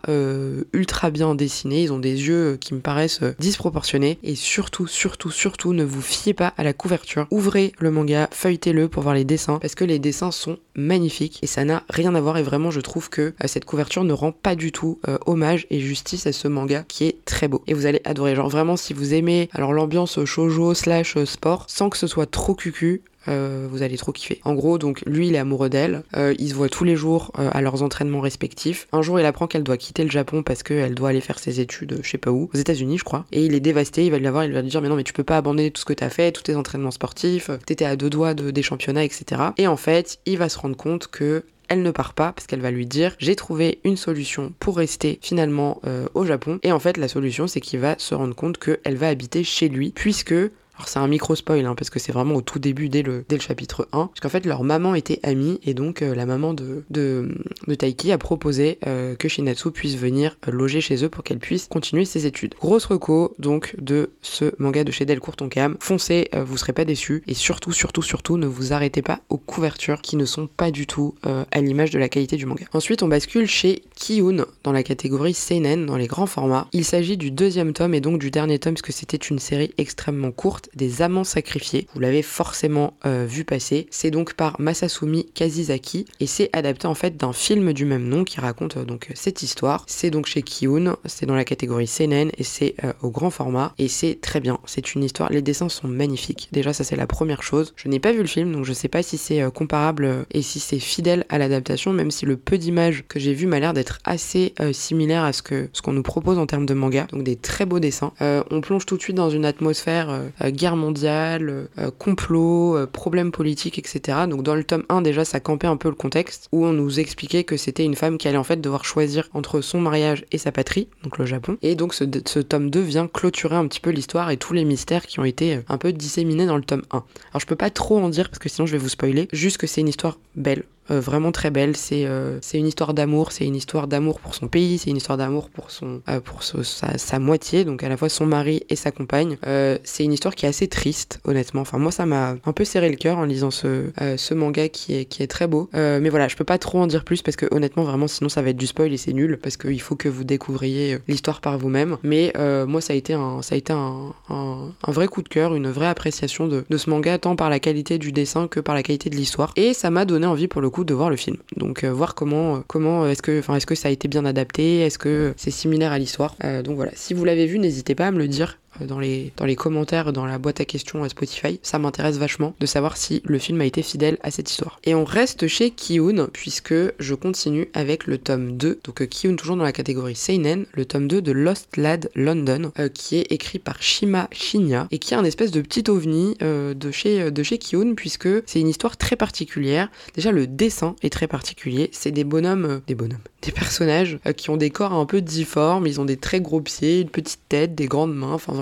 ultra 0.74 1.10
bien 1.10 1.36
dessinés. 1.36 1.84
Ils 1.84 1.94
ont 1.94 2.00
des 2.00 2.28
yeux 2.28 2.58
qui 2.60 2.74
me 2.74 2.80
paraissent 2.80 3.22
disproportionnés. 3.40 4.20
Et 4.24 4.36
surtout, 4.36 4.88
surtout, 4.88 5.32
surtout, 5.32 5.74
ne 5.74 5.84
vous 5.84 6.02
fiez 6.02 6.34
pas 6.34 6.54
à 6.58 6.64
la 6.64 6.74
couverture. 6.74 7.28
Ouvrez 7.32 7.74
le 7.80 7.92
manga, 7.92 8.30
feuilletez-le 8.32 8.88
pour 8.88 9.04
voir 9.04 9.16
les 9.16 9.26
dessins. 9.26 9.60
Parce 9.60 9.76
que 9.76 9.84
les 9.84 10.00
dessins 10.00 10.32
sont 10.32 10.45
magnifiques 10.76 11.40
et 11.42 11.48
ça 11.48 11.66
n'a 11.66 11.84
rien 11.90 12.16
à 12.16 12.22
voir. 12.22 12.38
Et 12.38 12.44
vraiment, 12.44 12.72
je 12.72 12.82
trouve 12.82 13.10
que 13.10 13.22
euh, 13.22 13.48
cette 13.48 13.66
couverture 13.66 14.04
ne 14.04 14.14
rend 14.14 14.32
pas 14.32 14.56
du 14.56 14.72
tout 14.72 15.00
euh, 15.08 15.18
hommage 15.26 15.68
et 15.70 15.80
justice 15.80 16.28
à 16.28 16.34
ce 16.34 16.48
manga 16.48 16.84
qui 16.88 17.06
est 17.06 17.24
très 17.26 17.48
beau. 17.48 17.64
Et 17.68 17.74
vous 17.74 17.86
allez 17.86 18.02
adorer. 18.06 18.36
Genre 18.36 18.50
vraiment, 18.50 18.78
si 18.78 18.94
vous 18.94 19.14
aimez 19.14 19.50
alors 19.54 19.74
l'ambiance 19.74 20.24
shoujo 20.26 20.74
slash 20.74 21.18
sport, 21.26 21.66
sans 21.68 21.90
que 21.90 21.98
ce 21.98 22.08
soit 22.08 22.30
trop 22.30 22.56
cucu, 22.56 23.02
euh, 23.28 23.68
vous 23.70 23.84
allez 23.84 23.98
trop 23.98 24.12
kiffer. 24.12 24.40
En 24.44 24.54
gros, 24.54 24.78
donc 24.78 25.02
lui, 25.06 25.28
il 25.28 25.36
est 25.36 25.40
amoureux 25.40 25.70
d'elle. 25.70 26.04
Euh, 26.16 26.34
ils 26.38 26.50
se 26.50 26.54
voient 26.54 26.70
tous 26.70 26.84
les 26.84 26.96
jours 26.96 27.32
euh, 27.40 27.50
à 27.52 27.62
leurs 27.62 27.84
entraînements 27.84 28.22
respectifs. 28.22 28.88
Un 28.92 29.02
jour, 29.02 29.20
il 29.20 29.26
apprend 29.26 29.48
qu'elle 29.48 29.64
doit 29.64 29.78
quitter 29.78 30.04
le 30.04 30.12
Japon 30.12 30.44
parce 30.44 30.64
qu'elle 30.64 30.96
doit 30.96 31.10
aller 31.10 31.22
faire 31.22 31.40
ses 31.40 31.60
études, 31.60 32.00
je 32.02 32.10
sais 32.10 32.18
pas 32.18 32.32
où, 32.32 32.50
aux 32.54 32.58
États-Unis, 32.58 32.98
je 32.98 33.04
crois. 33.04 33.26
Et 33.32 33.46
il 33.46 33.54
est 33.54 33.60
dévasté. 33.60 34.06
Il 34.06 34.12
va 34.12 34.20
lui 34.20 34.28
voir, 34.28 34.46
il 34.46 34.54
va 34.54 34.62
lui 34.62 34.70
dire 34.70 34.82
mais 34.82 34.90
non, 34.90 34.96
mais 34.96 35.04
tu 35.04 35.14
peux 35.14 35.24
pas 35.24 35.38
abandonner 35.38 35.72
tout 35.72 35.82
ce 35.82 35.86
que 35.86 35.94
t'as 35.94 36.10
fait, 36.10 36.32
tous 36.32 36.44
tes 36.44 36.56
entraînements 36.56 36.92
sportifs. 36.92 37.50
T'étais 37.66 37.86
à 37.86 37.96
deux 37.96 38.10
doigts 38.10 38.34
de, 38.34 38.52
des 38.52 38.64
championnats, 38.64 39.04
etc. 39.04 39.42
Et 39.58 39.68
en 39.68 39.78
fait, 39.78 40.20
il 40.26 40.38
va 40.38 40.50
se 40.50 40.60
rendre 40.60 40.78
compte 40.78 41.08
que 41.08 41.44
elle 41.68 41.82
ne 41.82 41.90
part 41.90 42.14
pas 42.14 42.32
parce 42.32 42.46
qu'elle 42.46 42.62
va 42.62 42.70
lui 42.70 42.86
dire 42.86 43.16
j'ai 43.18 43.36
trouvé 43.36 43.80
une 43.84 43.98
solution 43.98 44.54
pour 44.60 44.78
rester 44.78 45.18
finalement 45.24 45.82
au 46.14 46.24
Japon 46.24 46.60
et 46.62 46.72
en 46.72 46.78
fait 46.78 46.96
la 46.98 47.08
solution 47.08 47.48
c'est 47.48 47.60
qu'il 47.60 47.80
va 47.80 47.96
se 47.98 48.14
rendre 48.14 48.36
compte 48.36 48.60
qu'elle 48.60 48.96
va 48.96 49.08
habiter 49.08 49.44
chez 49.44 49.68
lui 49.68 49.92
puisque 49.96 50.36
alors 50.78 50.88
c'est 50.88 51.00
un 51.00 51.08
micro 51.08 51.36
spoil 51.36 51.66
hein, 51.66 51.76
parce 51.76 51.90
que 51.90 52.00
c'est 52.00 52.12
vraiment 52.12 52.36
au 52.36 52.42
tout 52.42 52.60
début 52.60 52.90
dès 52.90 53.02
le, 53.02 53.26
dès 53.30 53.38
le 53.38 53.42
chapitre 53.42 53.88
1. 53.92 54.08
Parce 54.08 54.20
qu'en 54.20 54.30
fait 54.30 54.46
leur 54.46 54.64
maman 54.64 54.96
était 54.96 55.20
amie 55.24 55.60
et 55.64 55.74
donc 55.74 56.02
euh, 56.02 56.14
la 56.14 56.26
maman 56.26 56.54
de, 56.54 56.84
de, 56.90 57.30
de, 57.68 57.76
Taiki 57.76 58.12
a 58.12 58.18
proposé 58.18 58.80
euh, 58.86 59.16
que 59.16 59.28
Shinatsu 59.28 59.72
puisse 59.72 59.96
venir 59.96 60.38
euh, 60.48 60.52
loger 60.52 60.82
chez 60.82 61.04
eux 61.04 61.10
pour 61.10 61.24
qu'elle 61.24 61.40
puisse 61.40 61.68
continuer 61.68 62.06
ses 62.06 62.26
études. 62.26 62.56
Grosse 62.60 62.86
reco 62.86 63.36
donc 63.40 63.76
de 63.80 64.12
ce 64.22 64.54
manga 64.60 64.84
de 64.84 64.92
chez 64.92 65.06
Delcourt 65.06 65.36
Tonkam. 65.36 65.78
Foncez, 65.80 66.30
vous 66.34 66.58
serez 66.58 66.74
pas 66.74 66.86
déçus 66.86 67.24
et 67.28 67.34
surtout, 67.34 67.72
surtout, 67.72 68.02
surtout 68.02 68.38
ne 68.38 68.48
vous 68.48 68.74
arrêtez 68.74 69.02
pas 69.02 69.22
aux 69.30 69.38
couvertures 69.38 70.02
qui 70.02 70.16
ne 70.16 70.26
sont 70.26 70.48
pas 70.48 70.72
du 70.72 70.88
tout 70.88 71.16
à 71.24 71.62
l'image 71.62 71.92
de 71.92 72.00
la 72.00 72.10
qualité 72.10 72.36
du 72.38 72.46
manga. 72.46 72.66
Ensuite 72.74 73.04
on 73.04 73.08
bascule 73.08 73.48
chez 73.48 73.84
Kiyun 73.96 74.46
dans 74.64 74.72
la 74.72 74.84
catégorie 74.84 75.34
Seinen 75.34 75.86
dans 75.86 75.98
les 75.98 76.08
grands 76.08 76.26
formats. 76.26 76.68
Il 76.74 76.86
s'agit 76.86 77.18
du 77.18 77.32
deuxième 77.32 77.74
tome 77.74 77.94
et 77.94 78.02
donc 78.02 78.20
du 78.20 78.32
dernier 78.32 78.60
tome 78.60 78.74
parce 78.74 78.82
que 78.82 78.92
c'était 78.92 79.18
une 79.18 79.40
série 79.40 79.74
extrêmement 79.78 80.32
courte 80.32 80.65
des 80.74 81.02
amants 81.02 81.24
sacrifiés. 81.24 81.88
Vous 81.94 82.00
l'avez 82.00 82.22
forcément 82.22 82.94
euh, 83.06 83.26
vu 83.28 83.44
passer. 83.44 83.88
C'est 83.92 84.12
donc 84.12 84.34
par 84.34 84.60
Masasumi 84.60 85.26
Kazizaki 85.34 86.06
et 86.20 86.28
c'est 86.28 86.50
adapté 86.54 86.88
en 86.88 86.96
fait 86.96 87.18
d'un 87.18 87.34
film 87.34 87.74
du 87.74 87.86
même 87.86 88.08
nom 88.08 88.24
qui 88.24 88.40
raconte 88.40 88.78
euh, 88.78 88.86
donc 88.86 89.10
cette 89.14 89.42
histoire. 89.44 89.86
C'est 89.88 90.10
donc 90.10 90.26
chez 90.26 90.42
Kiyun, 90.42 90.96
c'est 91.06 91.26
dans 91.26 91.36
la 91.36 91.46
catégorie 91.46 91.88
seinen 91.88 92.32
et 92.38 92.44
c'est 92.44 92.76
euh, 92.84 92.94
au 93.02 93.10
grand 93.10 93.30
format 93.30 93.74
et 93.78 93.88
c'est 93.88 94.20
très 94.22 94.40
bien. 94.40 94.60
C'est 94.66 94.96
une 94.96 95.04
histoire, 95.04 95.30
les 95.30 95.42
dessins 95.42 95.70
sont 95.70 95.88
magnifiques. 95.88 96.50
Déjà 96.52 96.74
ça 96.74 96.84
c'est 96.84 96.96
la 96.96 97.08
première 97.08 97.44
chose. 97.44 97.74
Je 97.76 97.88
n'ai 97.88 98.00
pas 98.00 98.12
vu 98.12 98.20
le 98.20 98.28
film 98.28 98.52
donc 98.52 98.66
je 98.66 98.74
sais 98.74 98.88
pas 98.88 99.04
si 99.04 99.18
c'est 99.18 99.44
comparable 99.52 100.26
et 100.32 100.42
si 100.42 100.60
c'est 100.60 100.80
fidèle 100.80 101.26
à 101.30 101.38
l'adaptation 101.38 101.94
même 101.94 102.12
si 102.12 102.26
le 102.26 102.38
peu 102.38 102.58
d'images 102.58 103.04
que 103.08 103.20
j'ai 103.20 103.34
vu 103.34 103.48
m'a 103.48 103.60
l'air 103.60 103.74
d'être 103.74 104.00
assez 104.04 104.54
similaire 104.72 105.24
à 105.24 105.34
ce 105.34 105.42
que 105.42 105.70
ce 105.74 105.82
qu'on 105.82 105.94
nous 105.94 106.04
propose 106.04 106.38
en 106.38 106.46
termes 106.46 106.66
de 106.66 106.74
manga. 106.74 107.08
Donc 107.12 107.24
des 107.24 107.36
très 107.36 107.66
beaux 107.66 107.80
dessins. 107.80 108.14
on 108.20 108.62
plonge 108.62 108.86
tout 108.86 108.98
de 108.98 109.02
suite 109.02 109.16
dans 109.16 109.30
une 109.30 109.46
atmosphère 109.46 110.22
guerre 110.56 110.76
mondiale, 110.76 111.68
euh, 111.78 111.92
complot, 111.98 112.78
euh, 112.78 112.88
problèmes 112.88 113.32
politiques, 113.32 113.78
etc. 113.78 114.20
Donc 114.30 114.44
dans 114.44 114.56
le 114.56 114.64
tome 114.64 114.84
1 114.90 115.02
déjà 115.02 115.26
ça 115.26 115.40
campait 115.40 115.68
un 115.68 115.78
peu 115.78 115.90
le 115.90 115.96
contexte 115.96 116.48
où 116.52 116.66
on 116.66 116.74
nous 116.74 117.00
expliquait 117.00 117.44
que 117.44 117.58
c'était 117.58 117.84
une 117.84 117.96
femme 117.96 118.18
qui 118.18 118.28
allait 118.28 118.38
en 118.38 118.44
fait 118.44 118.62
devoir 118.62 118.86
choisir 118.86 119.30
entre 119.34 119.62
son 119.62 119.80
mariage 119.80 120.26
et 120.32 120.38
sa 120.38 120.52
patrie, 120.52 120.88
donc 121.04 121.18
le 121.18 121.26
Japon. 121.26 121.58
Et 121.62 121.76
donc 121.76 121.94
ce, 121.94 122.04
ce 122.26 122.40
tome 122.40 122.70
2 122.70 122.82
vient 122.82 123.08
clôturer 123.08 123.56
un 123.56 123.68
petit 123.68 123.80
peu 123.80 123.90
l'histoire 123.90 124.32
et 124.32 124.38
tous 124.38 124.54
les 124.54 124.66
mystères 124.66 125.06
qui 125.06 125.20
ont 125.20 125.26
été 125.26 125.56
euh, 125.56 125.62
un 125.70 125.78
peu 125.78 125.94
disséminés 125.94 126.46
dans 126.46 126.58
le 126.58 126.64
tome 126.64 126.84
1. 126.92 126.98
Alors 126.98 127.40
je 127.40 127.46
peux 127.46 127.56
pas 127.56 127.70
trop 127.70 128.00
en 128.00 128.10
dire 128.10 128.30
parce 128.30 128.40
que 128.40 128.50
sinon 128.50 128.66
je 128.66 128.72
vais 128.72 128.78
vous 128.78 128.90
spoiler, 128.90 129.28
juste 129.34 129.58
que 129.58 129.68
c'est 129.68 129.82
une 129.82 129.90
histoire 129.90 130.18
belle, 130.36 130.64
euh, 130.92 131.00
vraiment 131.00 131.32
très 131.32 131.52
belle. 131.52 131.76
C'est 131.76 132.06
euh, 132.06 132.40
une 132.54 132.68
histoire 132.68 132.94
d'amour, 132.94 133.32
c'est 133.32 133.46
une 133.46 133.56
histoire 133.56 133.88
d'amour 133.88 134.20
pour 134.20 134.36
son 134.36 134.48
pays, 134.48 134.78
c'est 134.78 134.92
une 134.92 134.98
histoire 134.98 135.18
d'amour 135.18 135.50
pour 135.50 135.72
son 135.72 136.02
euh, 136.10 136.20
pour 136.20 136.44
sa, 136.44 136.98
sa, 136.98 137.20
moitié, 137.20 137.66
donc 137.66 137.84
à 137.84 137.90
la 137.90 137.98
fois 137.98 138.10
son 138.10 138.26
mari 138.26 138.64
et 138.70 138.76
sa 138.76 138.92
compagne. 138.92 139.38
c'est 139.84 140.04
une 140.04 140.14
histoire 140.14 140.36
qui 140.36 140.46
est 140.46 140.50
assez 140.50 140.68
triste, 140.68 141.20
honnêtement. 141.24 141.62
Enfin 141.62 141.78
moi 141.78 141.92
ça 141.92 142.06
m'a 142.06 142.36
un 142.46 142.54
peu 142.54 142.66
serré 142.66 142.90
le 142.90 142.98
cœur 142.98 143.18
en 143.18 143.26
lisant 143.26 143.52
ce 143.52 143.92
ce 144.18 144.34
manga 144.34 144.70
qui 144.70 144.96
est 144.96 145.06
qui 145.06 145.24
est 145.24 145.28
très 145.28 145.48
beau. 145.48 145.70
mais 145.74 146.10
voilà, 146.10 146.28
je 146.28 146.36
peux 146.36 146.44
pas 146.44 146.58
trop 146.58 146.80
en 146.80 146.88
dire 146.88 147.04
plus 147.04 147.22
parce 147.22 147.36
que 147.36 147.48
honnêtement 147.52 147.84
vraiment 147.84 148.08
sinon 148.08 148.30
ça 148.30 148.42
va 148.42 148.50
être 148.50 148.58
du 148.58 148.68
spoil 148.68 148.94
et 148.94 148.98
c'est 148.98 149.14
nul 149.14 149.40
parce 149.42 149.58
qu'il 149.58 149.82
faut 149.82 149.96
que 149.96 150.10
vous 150.10 150.24
découvriez 150.24 151.00
l'histoire 151.08 151.42
par 151.42 151.58
vous-même. 151.58 151.98
Mais 152.04 152.32
moi 152.68 152.82
ça 152.82 152.94
a 152.94 152.96
été 152.96 153.14
un 153.14 153.42
ça 153.42 153.56
a 153.56 153.58
été 153.58 153.74
un, 153.74 154.14
un, 154.30 154.72
un 154.84 154.92
vrai 154.92 155.08
coup 155.08 155.24
de 155.24 155.30
cœur, 155.30 155.56
une 155.56 155.70
vraie 155.70 155.88
appréciation 155.88 156.48
de, 156.48 156.64
de 156.70 156.78
ce 156.78 156.90
manga 156.90 157.18
tant 157.18 157.36
par 157.36 157.50
la 157.50 157.60
qualité 157.60 157.98
du 157.98 158.12
dessin 158.12 158.48
que 158.48 158.60
par 158.60 158.76
la 158.76 158.84
qualité 158.84 159.10
de 159.10 159.16
l'histoire. 159.16 159.52
Et 159.56 159.74
ça 159.74 159.90
m'a 159.90 160.06
donné 160.06 160.28
envie 160.28 160.48
pour 160.48 160.62
le 160.62 160.70
de 160.84 160.94
voir 160.94 161.10
le 161.10 161.16
film. 161.16 161.38
Donc 161.56 161.84
euh, 161.84 161.92
voir 161.92 162.16
comment 162.16 162.58
euh, 162.58 162.60
comment 162.68 163.08
est-ce 163.08 163.22
que 163.22 163.40
enfin 163.40 163.56
est-ce 163.56 163.66
que 163.66 163.76
ça 163.76 163.88
a 163.88 163.92
été 163.92 164.08
bien 164.08 164.26
adapté, 164.26 164.82
est-ce 164.82 164.98
que 164.98 165.34
c'est 165.38 165.52
similaire 165.52 165.92
à 165.92 166.00
l'histoire? 166.00 166.36
Euh, 166.44 166.62
donc 166.62 166.76
voilà, 166.76 166.92
si 166.96 167.14
vous 167.14 167.24
l'avez 167.26 167.46
vu, 167.46 167.60
n'hésitez 167.60 167.96
pas 167.96 168.08
à 168.08 168.12
me 168.12 168.18
le 168.18 168.28
dire 168.28 168.60
dans 168.82 169.00
les, 169.00 169.32
dans 169.38 169.46
les 169.46 169.56
commentaires, 169.56 170.14
dans 170.14 170.26
la 170.26 170.38
boîte 170.38 170.62
à 170.62 170.66
questions 170.66 171.04
à 171.04 171.10
Spotify. 171.10 171.60
Ça 171.64 171.80
m'intéresse 171.80 172.18
vachement 172.18 172.54
de 172.60 172.66
savoir 172.66 172.98
si 172.98 173.22
le 173.26 173.40
film 173.40 173.62
a 173.62 173.66
été 173.66 173.82
fidèle 173.82 174.18
à 174.22 174.32
cette 174.32 174.50
histoire. 174.50 174.80
Et 174.84 174.96
on 174.96 175.06
reste 175.06 175.48
chez 175.48 175.72
Kiyun, 175.72 176.28
puisque 176.32 176.74
je 177.00 177.16
continue 177.16 177.70
avec 177.74 178.08
le 178.08 178.18
tome 178.18 178.58
2. 178.58 178.80
Donc 178.84 179.02
euh, 179.02 179.06
Kiyun 179.06 179.36
toujours 179.36 179.58
dans 179.58 179.64
la 179.64 179.72
catégorie 179.72 180.16
Seinen, 180.16 180.66
le 180.74 180.86
tome 180.86 181.08
2 181.08 181.22
de 181.22 181.32
Lost 181.32 181.78
Lad 181.78 182.10
London, 182.16 182.72
euh, 182.80 182.90
qui 182.90 183.18
est 183.18 183.32
écrit 183.32 183.60
par 183.60 183.82
Shima 183.82 184.28
Shinya, 184.32 184.88
et 184.92 185.00
qui 185.00 185.14
est 185.14 185.18
un 185.18 185.24
espèce 185.24 185.52
de 185.52 185.62
petit 185.62 185.90
ovni 185.90 186.36
euh, 186.42 186.74
de, 186.74 186.92
chez, 186.92 187.32
de 187.32 187.44
chez 187.44 187.60
puisque 187.96 188.30
c'est 188.46 188.60
une 188.60 188.68
histoire 188.68 188.98
très 188.98 189.16
particulière. 189.16 189.90
Déjà, 190.14 190.32
le 190.32 190.46
dessin 190.46 190.96
est 191.02 191.10
très 191.10 191.28
particulier. 191.28 191.90
C'est 191.92 192.12
des 192.12 192.24
bonhommes... 192.24 192.82
des 192.88 192.96
bonhommes 192.96 193.20
des 193.46 193.52
personnages 193.52 194.18
qui 194.36 194.50
ont 194.50 194.58
des 194.58 194.72
corps 194.72 194.94
un 194.94 195.06
peu 195.06 195.22
difformes, 195.22 195.88
ils 195.88 196.02
ont 196.02 196.06
des 196.06 196.18
très 196.18 196.42
gros 196.42 196.62
pieds, 196.62 197.02
une 197.02 197.10
petite 197.10 197.42
tête, 197.48 197.76
des 197.76 197.86
grandes 197.86 198.16
mains, 198.16 198.34
enfin 198.34 198.54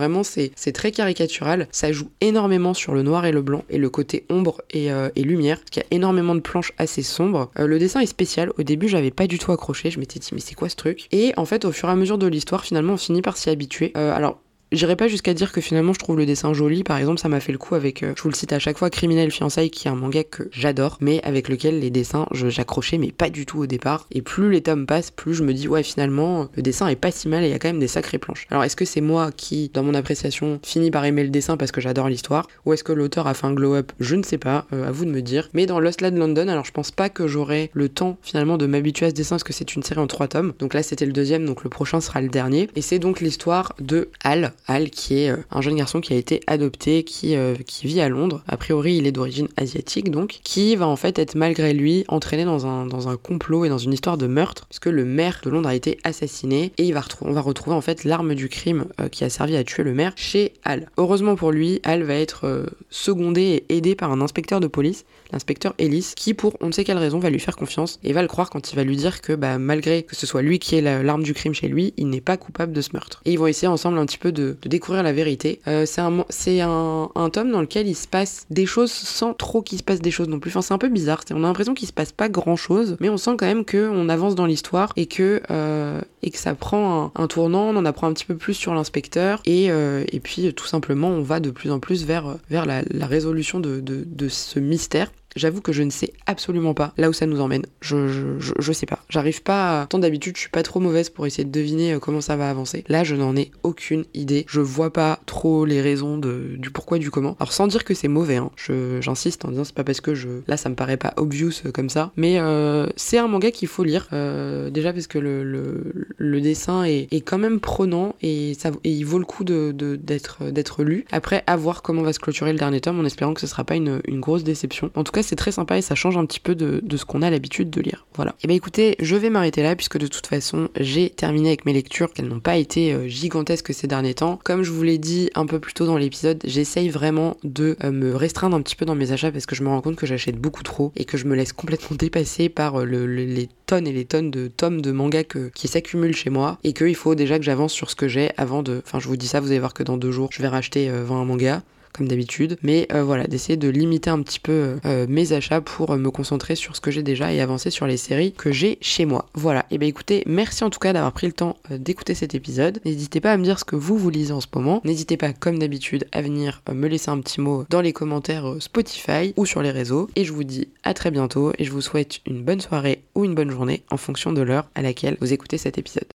c'est 0.55 0.71
très 0.71 0.91
caricatural. 0.91 1.67
Ça 1.71 1.91
joue 1.91 2.09
énormément 2.21 2.73
sur 2.73 2.93
le 2.93 3.03
noir 3.03 3.25
et 3.25 3.31
le 3.31 3.41
blanc 3.41 3.63
et 3.69 3.77
le 3.77 3.89
côté 3.89 4.25
ombre 4.29 4.61
et, 4.71 4.91
euh, 4.91 5.09
lumière, 5.15 5.59
parce 5.59 5.77
y 5.77 5.85
a 5.85 5.95
énormément 5.95 6.35
de 6.35 6.41
planches 6.41 6.73
assez 6.77 7.01
sombres. 7.01 7.51
Euh, 7.59 7.67
le 7.67 7.79
dessin 7.79 8.01
est 8.01 8.05
spécial. 8.05 8.51
Au 8.57 8.63
début, 8.63 8.87
j'avais 8.87 9.11
pas 9.11 9.27
du 9.27 9.39
tout 9.39 9.51
accroché. 9.51 9.91
Je 9.91 9.99
m'étais 9.99 10.19
dit, 10.19 10.29
mais 10.33 10.39
c'est 10.39 10.55
quoi 10.55 10.69
ce 10.69 10.75
truc? 10.75 11.07
Et 11.11 11.33
en 11.37 11.45
fait, 11.45 11.65
au 11.65 11.71
fur 11.71 11.89
et 11.89 11.91
à 11.91 11.95
mesure 11.95 12.17
de 12.17 12.27
l'histoire, 12.27 12.63
finalement, 12.63 12.93
on 12.93 12.97
finit 12.97 13.21
par 13.21 13.37
s'y 13.37 13.49
habituer. 13.49 13.91
Euh, 13.95 14.13
alors, 14.13 14.39
J'irai 14.73 14.95
pas 14.95 15.07
jusqu'à 15.07 15.35
dire 15.35 15.51
que 15.51 15.61
finalement 15.61 15.93
je 15.93 15.99
trouve 15.99 16.17
le 16.17 16.25
dessin 16.25 16.51
joli. 16.51 16.83
Par 16.83 16.97
exemple, 16.97 17.19
ça 17.19 17.29
m'a 17.29 17.39
fait 17.39 17.51
le 17.51 17.59
coup 17.59 17.75
avec, 17.75 18.01
euh, 18.01 18.13
je 18.17 18.23
vous 18.23 18.29
le 18.29 18.33
cite 18.33 18.53
à 18.53 18.57
chaque 18.57 18.79
fois, 18.79 18.89
Criminel 18.89 19.29
Fiançailles, 19.29 19.69
qui 19.69 19.87
est 19.87 19.91
un 19.91 19.95
manga 19.95 20.23
que 20.23 20.49
j'adore, 20.51 20.97
mais 20.99 21.21
avec 21.23 21.47
lequel 21.47 21.79
les 21.79 21.91
dessins, 21.91 22.25
j'accrochais, 22.31 22.97
mais 22.97 23.11
pas 23.11 23.29
du 23.29 23.45
tout 23.45 23.59
au 23.59 23.67
départ. 23.67 24.07
Et 24.09 24.23
plus 24.23 24.49
les 24.49 24.61
tomes 24.61 24.87
passent, 24.87 25.11
plus 25.11 25.35
je 25.35 25.43
me 25.43 25.53
dis, 25.53 25.67
ouais, 25.67 25.83
finalement, 25.83 26.49
le 26.55 26.63
dessin 26.63 26.87
est 26.87 26.95
pas 26.95 27.11
si 27.11 27.27
mal 27.27 27.43
et 27.43 27.47
il 27.49 27.51
y 27.51 27.53
a 27.53 27.59
quand 27.59 27.67
même 27.67 27.79
des 27.79 27.87
sacrées 27.87 28.17
planches. 28.17 28.47
Alors, 28.49 28.63
est-ce 28.63 28.75
que 28.75 28.83
c'est 28.83 28.99
moi 28.99 29.29
qui, 29.31 29.69
dans 29.71 29.83
mon 29.83 29.93
appréciation, 29.93 30.59
finis 30.63 30.89
par 30.89 31.05
aimer 31.05 31.23
le 31.23 31.29
dessin 31.29 31.55
parce 31.55 31.71
que 31.71 31.79
j'adore 31.79 32.09
l'histoire, 32.09 32.47
ou 32.65 32.73
est-ce 32.73 32.83
que 32.83 32.93
l'auteur 32.93 33.27
a 33.27 33.35
fait 33.35 33.45
un 33.45 33.53
glow-up? 33.53 33.91
Je 33.99 34.15
ne 34.15 34.23
sais 34.23 34.39
pas, 34.39 34.65
euh, 34.73 34.87
à 34.87 34.91
vous 34.91 35.05
de 35.05 35.11
me 35.11 35.21
dire. 35.21 35.49
Mais 35.53 35.67
dans 35.67 35.79
Lost 35.79 36.01
Lad 36.01 36.17
London, 36.17 36.47
alors 36.47 36.65
je 36.65 36.71
pense 36.71 36.89
pas 36.89 37.09
que 37.09 37.27
j'aurai 37.27 37.69
le 37.73 37.89
temps 37.89 38.17
finalement 38.23 38.57
de 38.57 38.65
m'habituer 38.65 39.05
à 39.05 39.09
ce 39.09 39.13
dessin 39.13 39.35
parce 39.35 39.43
que 39.43 39.53
c'est 39.53 39.75
une 39.75 39.83
série 39.83 39.99
en 39.99 40.07
trois 40.07 40.27
tomes. 40.27 40.53
Donc 40.57 40.73
là, 40.73 40.81
c'était 40.81 41.05
le 41.05 41.13
deuxième, 41.13 41.45
donc 41.45 41.63
le 41.63 41.69
prochain 41.69 42.01
sera 42.01 42.21
le 42.21 42.29
dernier. 42.29 42.69
Et 42.75 42.81
c'est 42.81 42.97
donc 42.97 43.21
l'histoire 43.21 43.75
de 43.79 44.09
Al, 44.23 44.53
Al 44.67 44.89
qui 44.89 45.19
est 45.19 45.31
euh, 45.31 45.37
un 45.51 45.61
jeune 45.61 45.75
garçon 45.75 46.01
qui 46.01 46.13
a 46.13 46.17
été 46.17 46.41
adopté, 46.47 47.03
qui, 47.03 47.35
euh, 47.35 47.55
qui 47.65 47.87
vit 47.87 48.01
à 48.01 48.09
Londres. 48.09 48.43
A 48.47 48.57
priori, 48.57 48.97
il 48.97 49.07
est 49.07 49.11
d'origine 49.11 49.47
asiatique, 49.57 50.11
donc, 50.11 50.39
qui 50.43 50.75
va 50.75 50.87
en 50.87 50.95
fait 50.95 51.19
être 51.19 51.35
malgré 51.35 51.73
lui 51.73 52.05
entraîné 52.07 52.45
dans 52.45 52.65
un, 52.65 53.17
complot 53.17 53.65
et 53.65 53.69
dans 53.69 53.77
une 53.77 53.93
histoire 53.93 54.17
de 54.17 54.27
meurtre, 54.27 54.65
puisque 54.67 54.87
le 54.87 55.05
maire 55.05 55.41
de 55.43 55.49
Londres 55.49 55.69
a 55.69 55.75
été 55.75 55.99
assassiné 56.03 56.71
et 56.77 56.83
il 56.85 56.93
va 56.93 57.03
on 57.21 57.31
va 57.31 57.41
retrouver 57.41 57.75
en 57.75 57.81
fait 57.81 58.05
l'arme 58.05 58.33
du 58.33 58.49
crime 58.49 58.85
euh, 58.99 59.09
qui 59.09 59.23
a 59.23 59.29
servi 59.29 59.55
à 59.55 59.63
tuer 59.63 59.83
le 59.83 59.93
maire 59.93 60.13
chez 60.15 60.53
Al. 60.63 60.89
Heureusement 60.97 61.35
pour 61.35 61.51
lui, 61.51 61.79
Al 61.83 62.03
va 62.03 62.15
être 62.15 62.65
secondé 62.89 63.65
et 63.69 63.77
aidé 63.77 63.95
par 63.95 64.11
un 64.11 64.21
inspecteur 64.21 64.59
de 64.59 64.67
police, 64.67 65.05
l'inspecteur 65.33 65.73
Ellis, 65.77 66.13
qui 66.15 66.33
pour 66.33 66.53
on 66.61 66.67
ne 66.67 66.71
sait 66.71 66.83
quelle 66.83 66.97
raison 66.97 67.19
va 67.19 67.29
lui 67.29 67.39
faire 67.39 67.55
confiance 67.55 67.99
et 68.03 68.13
va 68.13 68.21
le 68.21 68.27
croire 68.27 68.49
quand 68.49 68.71
il 68.71 68.75
va 68.75 68.83
lui 68.83 68.95
dire 68.95 69.21
que 69.21 69.33
bah, 69.33 69.57
malgré 69.57 70.03
que 70.03 70.15
ce 70.15 70.25
soit 70.25 70.41
lui 70.41 70.59
qui 70.59 70.75
ait 70.75 71.03
l'arme 71.03 71.23
du 71.23 71.33
crime 71.33 71.53
chez 71.53 71.67
lui, 71.67 71.93
il 71.97 72.09
n'est 72.09 72.21
pas 72.21 72.37
coupable 72.37 72.71
de 72.71 72.81
ce 72.81 72.89
meurtre. 72.93 73.21
Et 73.25 73.33
ils 73.33 73.39
vont 73.39 73.47
essayer 73.47 73.67
ensemble 73.67 73.97
un 73.97 74.05
petit 74.05 74.17
peu 74.17 74.31
de, 74.31 74.57
découvrir 74.65 75.03
la 75.03 75.11
vérité. 75.11 75.59
Euh, 75.67 75.85
c'est 75.85 76.01
un, 76.01 76.25
un, 76.61 77.09
un, 77.15 77.29
tome 77.29 77.51
dans 77.51 77.61
lequel 77.61 77.87
il 77.87 77.95
se 77.95 78.07
passe 78.07 78.45
des 78.49 78.65
choses 78.65 78.91
sans 78.91 79.33
trop 79.33 79.61
qu'il 79.61 79.77
se 79.77 79.83
passe 79.83 79.99
des 79.99 80.11
choses 80.11 80.27
non 80.27 80.39
plus. 80.39 80.51
Enfin, 80.51 80.61
c'est 80.61 80.73
un 80.73 80.77
peu 80.77 80.89
bizarre. 80.89 81.23
On 81.31 81.43
a 81.43 81.47
l'impression 81.47 81.73
qu'il 81.73 81.87
se 81.87 81.93
passe 81.93 82.11
pas 82.11 82.29
grand 82.29 82.55
chose, 82.55 82.95
mais 82.99 83.09
on 83.09 83.17
sent 83.17 83.31
quand 83.37 83.45
même 83.45 83.65
qu'on 83.65 84.09
avance 84.09 84.35
dans 84.35 84.45
l'histoire 84.45 84.93
et 84.95 85.07
que, 85.07 85.41
euh, 85.49 86.01
et 86.21 86.29
que 86.29 86.37
ça 86.37 86.53
prend 86.55 87.11
un, 87.15 87.27
tournant. 87.27 87.69
On 87.69 87.75
en 87.75 87.85
apprend 87.85 88.07
un 88.07 88.13
petit 88.13 88.25
peu 88.25 88.35
plus 88.35 88.53
sur 88.53 88.73
l'inspecteur 88.73 89.41
et, 89.45 89.71
euh, 89.71 90.03
et 90.11 90.19
puis 90.19 90.53
tout 90.53 90.67
simplement, 90.67 91.09
on 91.09 91.21
va 91.21 91.39
de 91.39 91.49
plus 91.49 91.71
en 91.71 91.79
plus 91.79 92.05
vers, 92.05 92.37
vers 92.49 92.65
la, 92.65 92.83
résolution 93.03 93.59
de, 93.59 93.81
de 93.81 94.29
ce 94.29 94.59
mystère. 94.59 95.11
J'avoue 95.35 95.61
que 95.61 95.71
je 95.71 95.83
ne 95.83 95.89
sais 95.89 96.13
absolument 96.25 96.73
pas 96.73 96.93
là 96.97 97.09
où 97.09 97.13
ça 97.13 97.25
nous 97.25 97.41
emmène. 97.41 97.65
Je, 97.81 98.07
je, 98.07 98.53
je, 98.59 98.73
sais 98.73 98.85
pas. 98.85 98.99
J'arrive 99.09 99.41
pas 99.43 99.81
à... 99.81 99.85
Tant 99.87 99.99
d'habitude, 99.99 100.35
je 100.35 100.41
suis 100.41 100.49
pas 100.49 100.63
trop 100.63 100.79
mauvaise 100.79 101.09
pour 101.09 101.25
essayer 101.25 101.43
de 101.43 101.51
deviner 101.51 101.93
euh, 101.93 101.99
comment 101.99 102.21
ça 102.21 102.35
va 102.35 102.49
avancer. 102.49 102.83
Là, 102.87 103.03
je 103.03 103.15
n'en 103.15 103.35
ai 103.35 103.51
aucune 103.63 104.05
idée. 104.13 104.45
Je 104.47 104.61
vois 104.61 104.91
pas 104.91 105.19
trop 105.25 105.65
les 105.65 105.81
raisons 105.81 106.17
de, 106.17 106.55
du 106.57 106.69
pourquoi, 106.69 106.97
du 106.97 107.11
comment. 107.11 107.35
Alors, 107.39 107.53
sans 107.53 107.67
dire 107.67 107.83
que 107.83 107.93
c'est 107.93 108.07
mauvais, 108.07 108.37
hein. 108.37 108.51
j'insiste 108.99 109.45
en 109.45 109.49
disant 109.49 109.63
c'est 109.63 109.75
pas 109.75 109.83
parce 109.83 110.01
que 110.01 110.15
je... 110.15 110.29
Là, 110.47 110.57
ça 110.57 110.69
me 110.69 110.75
paraît 110.75 110.97
pas 110.97 111.13
obvious 111.17 111.51
euh, 111.65 111.71
comme 111.71 111.89
ça. 111.89 112.11
Mais 112.15 112.39
euh, 112.39 112.87
c'est 112.95 113.17
un 113.17 113.27
manga 113.27 113.51
qu'il 113.51 113.67
faut 113.67 113.83
lire. 113.83 114.07
Euh, 114.13 114.69
déjà 114.69 114.93
parce 114.93 115.07
que 115.07 115.17
le, 115.17 115.43
le, 115.43 116.07
le 116.17 116.41
dessin 116.41 116.83
est, 116.83 117.07
est, 117.11 117.21
quand 117.21 117.37
même 117.37 117.59
prenant 117.59 118.15
et, 118.21 118.53
ça, 118.59 118.71
et 118.83 118.91
il 118.91 119.03
vaut 119.03 119.19
le 119.19 119.25
coup 119.25 119.43
d'être 119.43 119.75
de, 119.75 119.95
d'être 119.95 120.43
d'être 120.51 120.83
lu. 120.83 121.05
Après, 121.11 121.43
à 121.47 121.55
voir 121.55 121.81
comment 121.81 122.01
va 122.01 122.13
se 122.13 122.19
clôturer 122.19 122.51
le 122.51 122.59
dernier 122.59 122.81
tome 122.81 122.99
en 122.99 123.05
espérant 123.05 123.33
que 123.33 123.41
ce 123.41 123.47
sera 123.47 123.63
pas 123.63 123.75
une, 123.75 124.01
une 124.07 124.19
grosse 124.19 124.43
déception. 124.43 124.91
En 124.95 125.03
tout 125.03 125.11
cas, 125.11 125.22
c'est 125.23 125.35
très 125.35 125.51
sympa 125.51 125.77
et 125.77 125.81
ça 125.81 125.95
change 125.95 126.17
un 126.17 126.25
petit 126.25 126.39
peu 126.39 126.55
de, 126.55 126.81
ce 126.95 127.05
qu'on 127.05 127.21
a 127.21 127.29
l'habitude 127.29 127.69
de 127.69 127.81
lire. 127.81 128.05
Voilà. 128.15 128.31
Et 128.31 128.33
eh 128.43 128.47
bah 128.47 128.51
ben, 128.51 128.57
écoutez, 128.57 128.95
je 128.99 129.15
vais 129.15 129.29
m'arrêter 129.29 129.63
là 129.63 129.75
puisque 129.75 129.97
de 129.97 130.07
toute 130.07 130.27
façon, 130.27 130.69
j'ai 130.79 131.09
terminé 131.09 131.49
avec 131.49 131.65
mes 131.65 131.73
lectures, 131.73 132.13
qu'elles 132.13 132.27
n'ont 132.27 132.39
pas 132.39 132.57
été 132.57 132.93
euh, 132.93 133.07
gigantesques 133.07 133.73
ces 133.73 133.87
derniers 133.87 134.13
temps. 134.13 134.39
Comme 134.43 134.63
je 134.63 134.71
vous 134.71 134.83
l'ai 134.83 134.97
dit 134.97 135.29
un 135.35 135.45
peu 135.45 135.59
plus 135.59 135.73
tôt 135.73 135.85
dans 135.85 135.97
l'épisode, 135.97 136.39
j'essaye 136.45 136.89
vraiment 136.89 137.37
de 137.43 137.75
euh, 137.83 137.91
me 137.91 138.15
restreindre 138.15 138.55
un 138.55 138.61
petit 138.61 138.75
peu 138.75 138.85
dans 138.85 138.95
mes 138.95 139.11
achats 139.11 139.31
parce 139.31 139.45
que 139.45 139.55
je 139.55 139.63
me 139.63 139.69
rends 139.69 139.81
compte 139.81 139.95
que 139.95 140.05
j'achète 140.05 140.37
beaucoup 140.37 140.63
trop 140.63 140.91
et 140.95 141.05
que 141.05 141.17
je 141.17 141.25
me 141.25 141.35
laisse 141.35 141.53
complètement 141.53 141.95
dépasser 141.97 142.49
par 142.49 142.81
euh, 142.81 142.85
les 142.85 143.49
tonnes 143.65 143.87
et 143.87 143.93
les 143.93 144.05
tonnes 144.05 144.29
de 144.29 144.47
tomes 144.47 144.81
de 144.81 144.91
manga 144.91 145.23
qui 145.23 145.67
s'accumulent 145.67 146.15
chez 146.15 146.29
moi 146.29 146.59
et 146.63 146.73
qu'il 146.73 146.95
faut 146.95 147.15
déjà 147.15 147.39
que 147.39 147.45
j'avance 147.45 147.73
sur 147.73 147.89
ce 147.89 147.95
que 147.95 148.07
j'ai 148.07 148.31
avant 148.37 148.61
de... 148.61 148.81
Enfin, 148.85 148.99
je 148.99 149.07
vous 149.07 149.17
dis 149.17 149.27
ça, 149.27 149.39
vous 149.39 149.47
allez 149.47 149.59
voir 149.59 149.73
que 149.73 149.83
dans 149.83 149.97
deux 149.97 150.11
jours, 150.11 150.29
je 150.31 150.41
vais 150.41 150.47
racheter 150.47 150.89
20 150.89 151.25
mangas 151.25 151.61
comme 151.93 152.07
d'habitude. 152.07 152.57
Mais 152.63 152.87
euh, 152.93 153.03
voilà, 153.03 153.27
d'essayer 153.27 153.57
de 153.57 153.69
limiter 153.69 154.09
un 154.09 154.21
petit 154.21 154.39
peu 154.39 154.51
euh, 154.51 154.77
euh, 154.85 155.05
mes 155.07 155.33
achats 155.33 155.61
pour 155.61 155.95
me 155.95 156.11
concentrer 156.11 156.55
sur 156.55 156.75
ce 156.75 156.81
que 156.81 156.91
j'ai 156.91 157.03
déjà 157.03 157.33
et 157.33 157.39
avancer 157.39 157.69
sur 157.69 157.87
les 157.87 157.97
séries 157.97 158.33
que 158.33 158.51
j'ai 158.51 158.77
chez 158.81 159.05
moi. 159.05 159.27
Voilà, 159.33 159.61
et 159.71 159.75
eh 159.75 159.77
bien 159.77 159.87
écoutez, 159.87 160.23
merci 160.25 160.63
en 160.63 160.69
tout 160.69 160.79
cas 160.79 160.93
d'avoir 160.93 161.11
pris 161.13 161.27
le 161.27 161.33
temps 161.33 161.57
d'écouter 161.69 162.13
cet 162.13 162.35
épisode. 162.35 162.79
N'hésitez 162.85 163.21
pas 163.21 163.31
à 163.31 163.37
me 163.37 163.43
dire 163.43 163.59
ce 163.59 163.65
que 163.65 163.75
vous 163.75 163.97
vous 163.97 164.09
lisez 164.09 164.33
en 164.33 164.41
ce 164.41 164.47
moment. 164.53 164.81
N'hésitez 164.83 165.17
pas, 165.17 165.33
comme 165.33 165.59
d'habitude, 165.59 166.05
à 166.11 166.21
venir 166.21 166.61
me 166.71 166.87
laisser 166.87 167.09
un 167.09 167.19
petit 167.19 167.41
mot 167.41 167.65
dans 167.69 167.81
les 167.81 167.93
commentaires 167.93 168.55
Spotify 168.59 169.33
ou 169.37 169.45
sur 169.45 169.61
les 169.61 169.71
réseaux. 169.71 170.09
Et 170.15 170.25
je 170.25 170.33
vous 170.33 170.43
dis 170.43 170.67
à 170.83 170.93
très 170.93 171.11
bientôt 171.11 171.53
et 171.57 171.63
je 171.63 171.71
vous 171.71 171.81
souhaite 171.81 172.19
une 172.25 172.43
bonne 172.43 172.61
soirée 172.61 173.03
ou 173.15 173.25
une 173.25 173.35
bonne 173.35 173.51
journée 173.51 173.83
en 173.89 173.97
fonction 173.97 174.33
de 174.33 174.41
l'heure 174.41 174.67
à 174.75 174.81
laquelle 174.81 175.17
vous 175.21 175.33
écoutez 175.33 175.57
cet 175.57 175.77
épisode. 175.77 176.12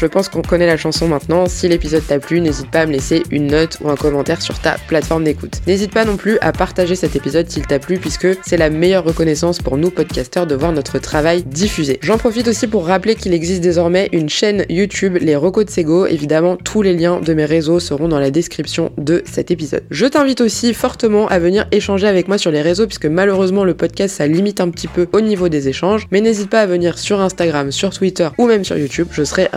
Je 0.00 0.06
pense 0.06 0.30
qu'on 0.30 0.40
connaît 0.40 0.66
la 0.66 0.78
chanson 0.78 1.06
maintenant. 1.08 1.44
Si 1.44 1.68
l'épisode 1.68 2.06
t'a 2.06 2.18
plu, 2.18 2.40
n'hésite 2.40 2.70
pas 2.70 2.80
à 2.80 2.86
me 2.86 2.92
laisser 2.92 3.22
une 3.30 3.48
note 3.48 3.76
ou 3.82 3.90
un 3.90 3.96
commentaire 3.96 4.40
sur 4.40 4.58
ta 4.58 4.76
plateforme 4.88 5.24
d'écoute. 5.24 5.60
N'hésite 5.66 5.92
pas 5.92 6.06
non 6.06 6.16
plus 6.16 6.38
à 6.40 6.52
partager 6.52 6.94
cet 6.94 7.16
épisode 7.16 7.50
s'il 7.50 7.66
t'a 7.66 7.78
plu, 7.78 7.98
puisque 7.98 8.28
c'est 8.42 8.56
la 8.56 8.70
meilleure 8.70 9.04
reconnaissance 9.04 9.58
pour 9.58 9.76
nous 9.76 9.90
podcasteurs 9.90 10.46
de 10.46 10.54
voir 10.54 10.72
notre 10.72 10.98
travail 10.98 11.42
diffusé. 11.42 11.98
J'en 12.00 12.16
profite 12.16 12.48
aussi 12.48 12.66
pour 12.66 12.86
rappeler 12.86 13.14
qu'il 13.14 13.34
existe 13.34 13.60
désormais 13.60 14.08
une 14.12 14.30
chaîne 14.30 14.64
YouTube, 14.70 15.18
les 15.20 15.36
Recos 15.36 15.66
de 15.66 15.70
Sego. 15.70 16.06
Évidemment, 16.06 16.56
tous 16.56 16.80
les 16.80 16.94
liens 16.94 17.20
de 17.20 17.34
mes 17.34 17.44
réseaux 17.44 17.78
seront 17.78 18.08
dans 18.08 18.18
la 18.18 18.30
description 18.30 18.92
de 18.96 19.22
cet 19.30 19.50
épisode. 19.50 19.82
Je 19.90 20.06
t'invite 20.06 20.40
aussi 20.40 20.72
fortement 20.72 21.28
à 21.28 21.38
venir 21.38 21.66
échanger 21.72 22.06
avec 22.06 22.26
moi 22.26 22.38
sur 22.38 22.50
les 22.50 22.62
réseaux, 22.62 22.86
puisque 22.86 23.04
malheureusement 23.04 23.64
le 23.64 23.74
podcast 23.74 24.16
ça 24.16 24.26
limite 24.26 24.62
un 24.62 24.70
petit 24.70 24.88
peu 24.88 25.08
au 25.12 25.20
niveau 25.20 25.50
des 25.50 25.68
échanges. 25.68 26.06
Mais 26.10 26.22
n'hésite 26.22 26.48
pas 26.48 26.62
à 26.62 26.66
venir 26.66 26.98
sur 26.98 27.20
Instagram, 27.20 27.70
sur 27.70 27.90
Twitter 27.90 28.30
ou 28.38 28.46
même 28.46 28.64
sur 28.64 28.78
YouTube. 28.78 29.08
Je 29.12 29.24
serai 29.24 29.50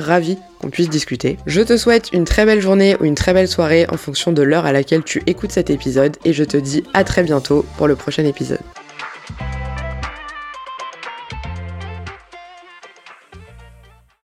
qu'on 0.60 0.70
puisse 0.70 0.90
discuter. 0.90 1.38
Je 1.46 1.62
te 1.62 1.78
souhaite 1.78 2.12
une 2.14 2.26
très 2.26 2.46
belle 2.46 2.62
journée 2.62 2.96
ou 3.00 3.06
une 3.06 3.16
très 3.16 3.34
belle 3.34 3.48
soirée 3.48 3.86
en 3.90 3.98
fonction 3.98 4.32
de 4.32 4.42
l'heure 4.42 4.66
à 4.66 4.72
laquelle 4.72 5.04
tu 5.04 5.22
écoutes 5.28 5.52
cet 5.52 5.70
épisode 5.70 6.18
et 6.26 6.34
je 6.34 6.44
te 6.44 6.58
dis 6.58 6.84
à 6.94 7.04
très 7.04 7.24
bientôt 7.24 7.66
pour 7.78 7.88
le 7.88 7.96
prochain 7.96 8.26
épisode. 8.26 8.60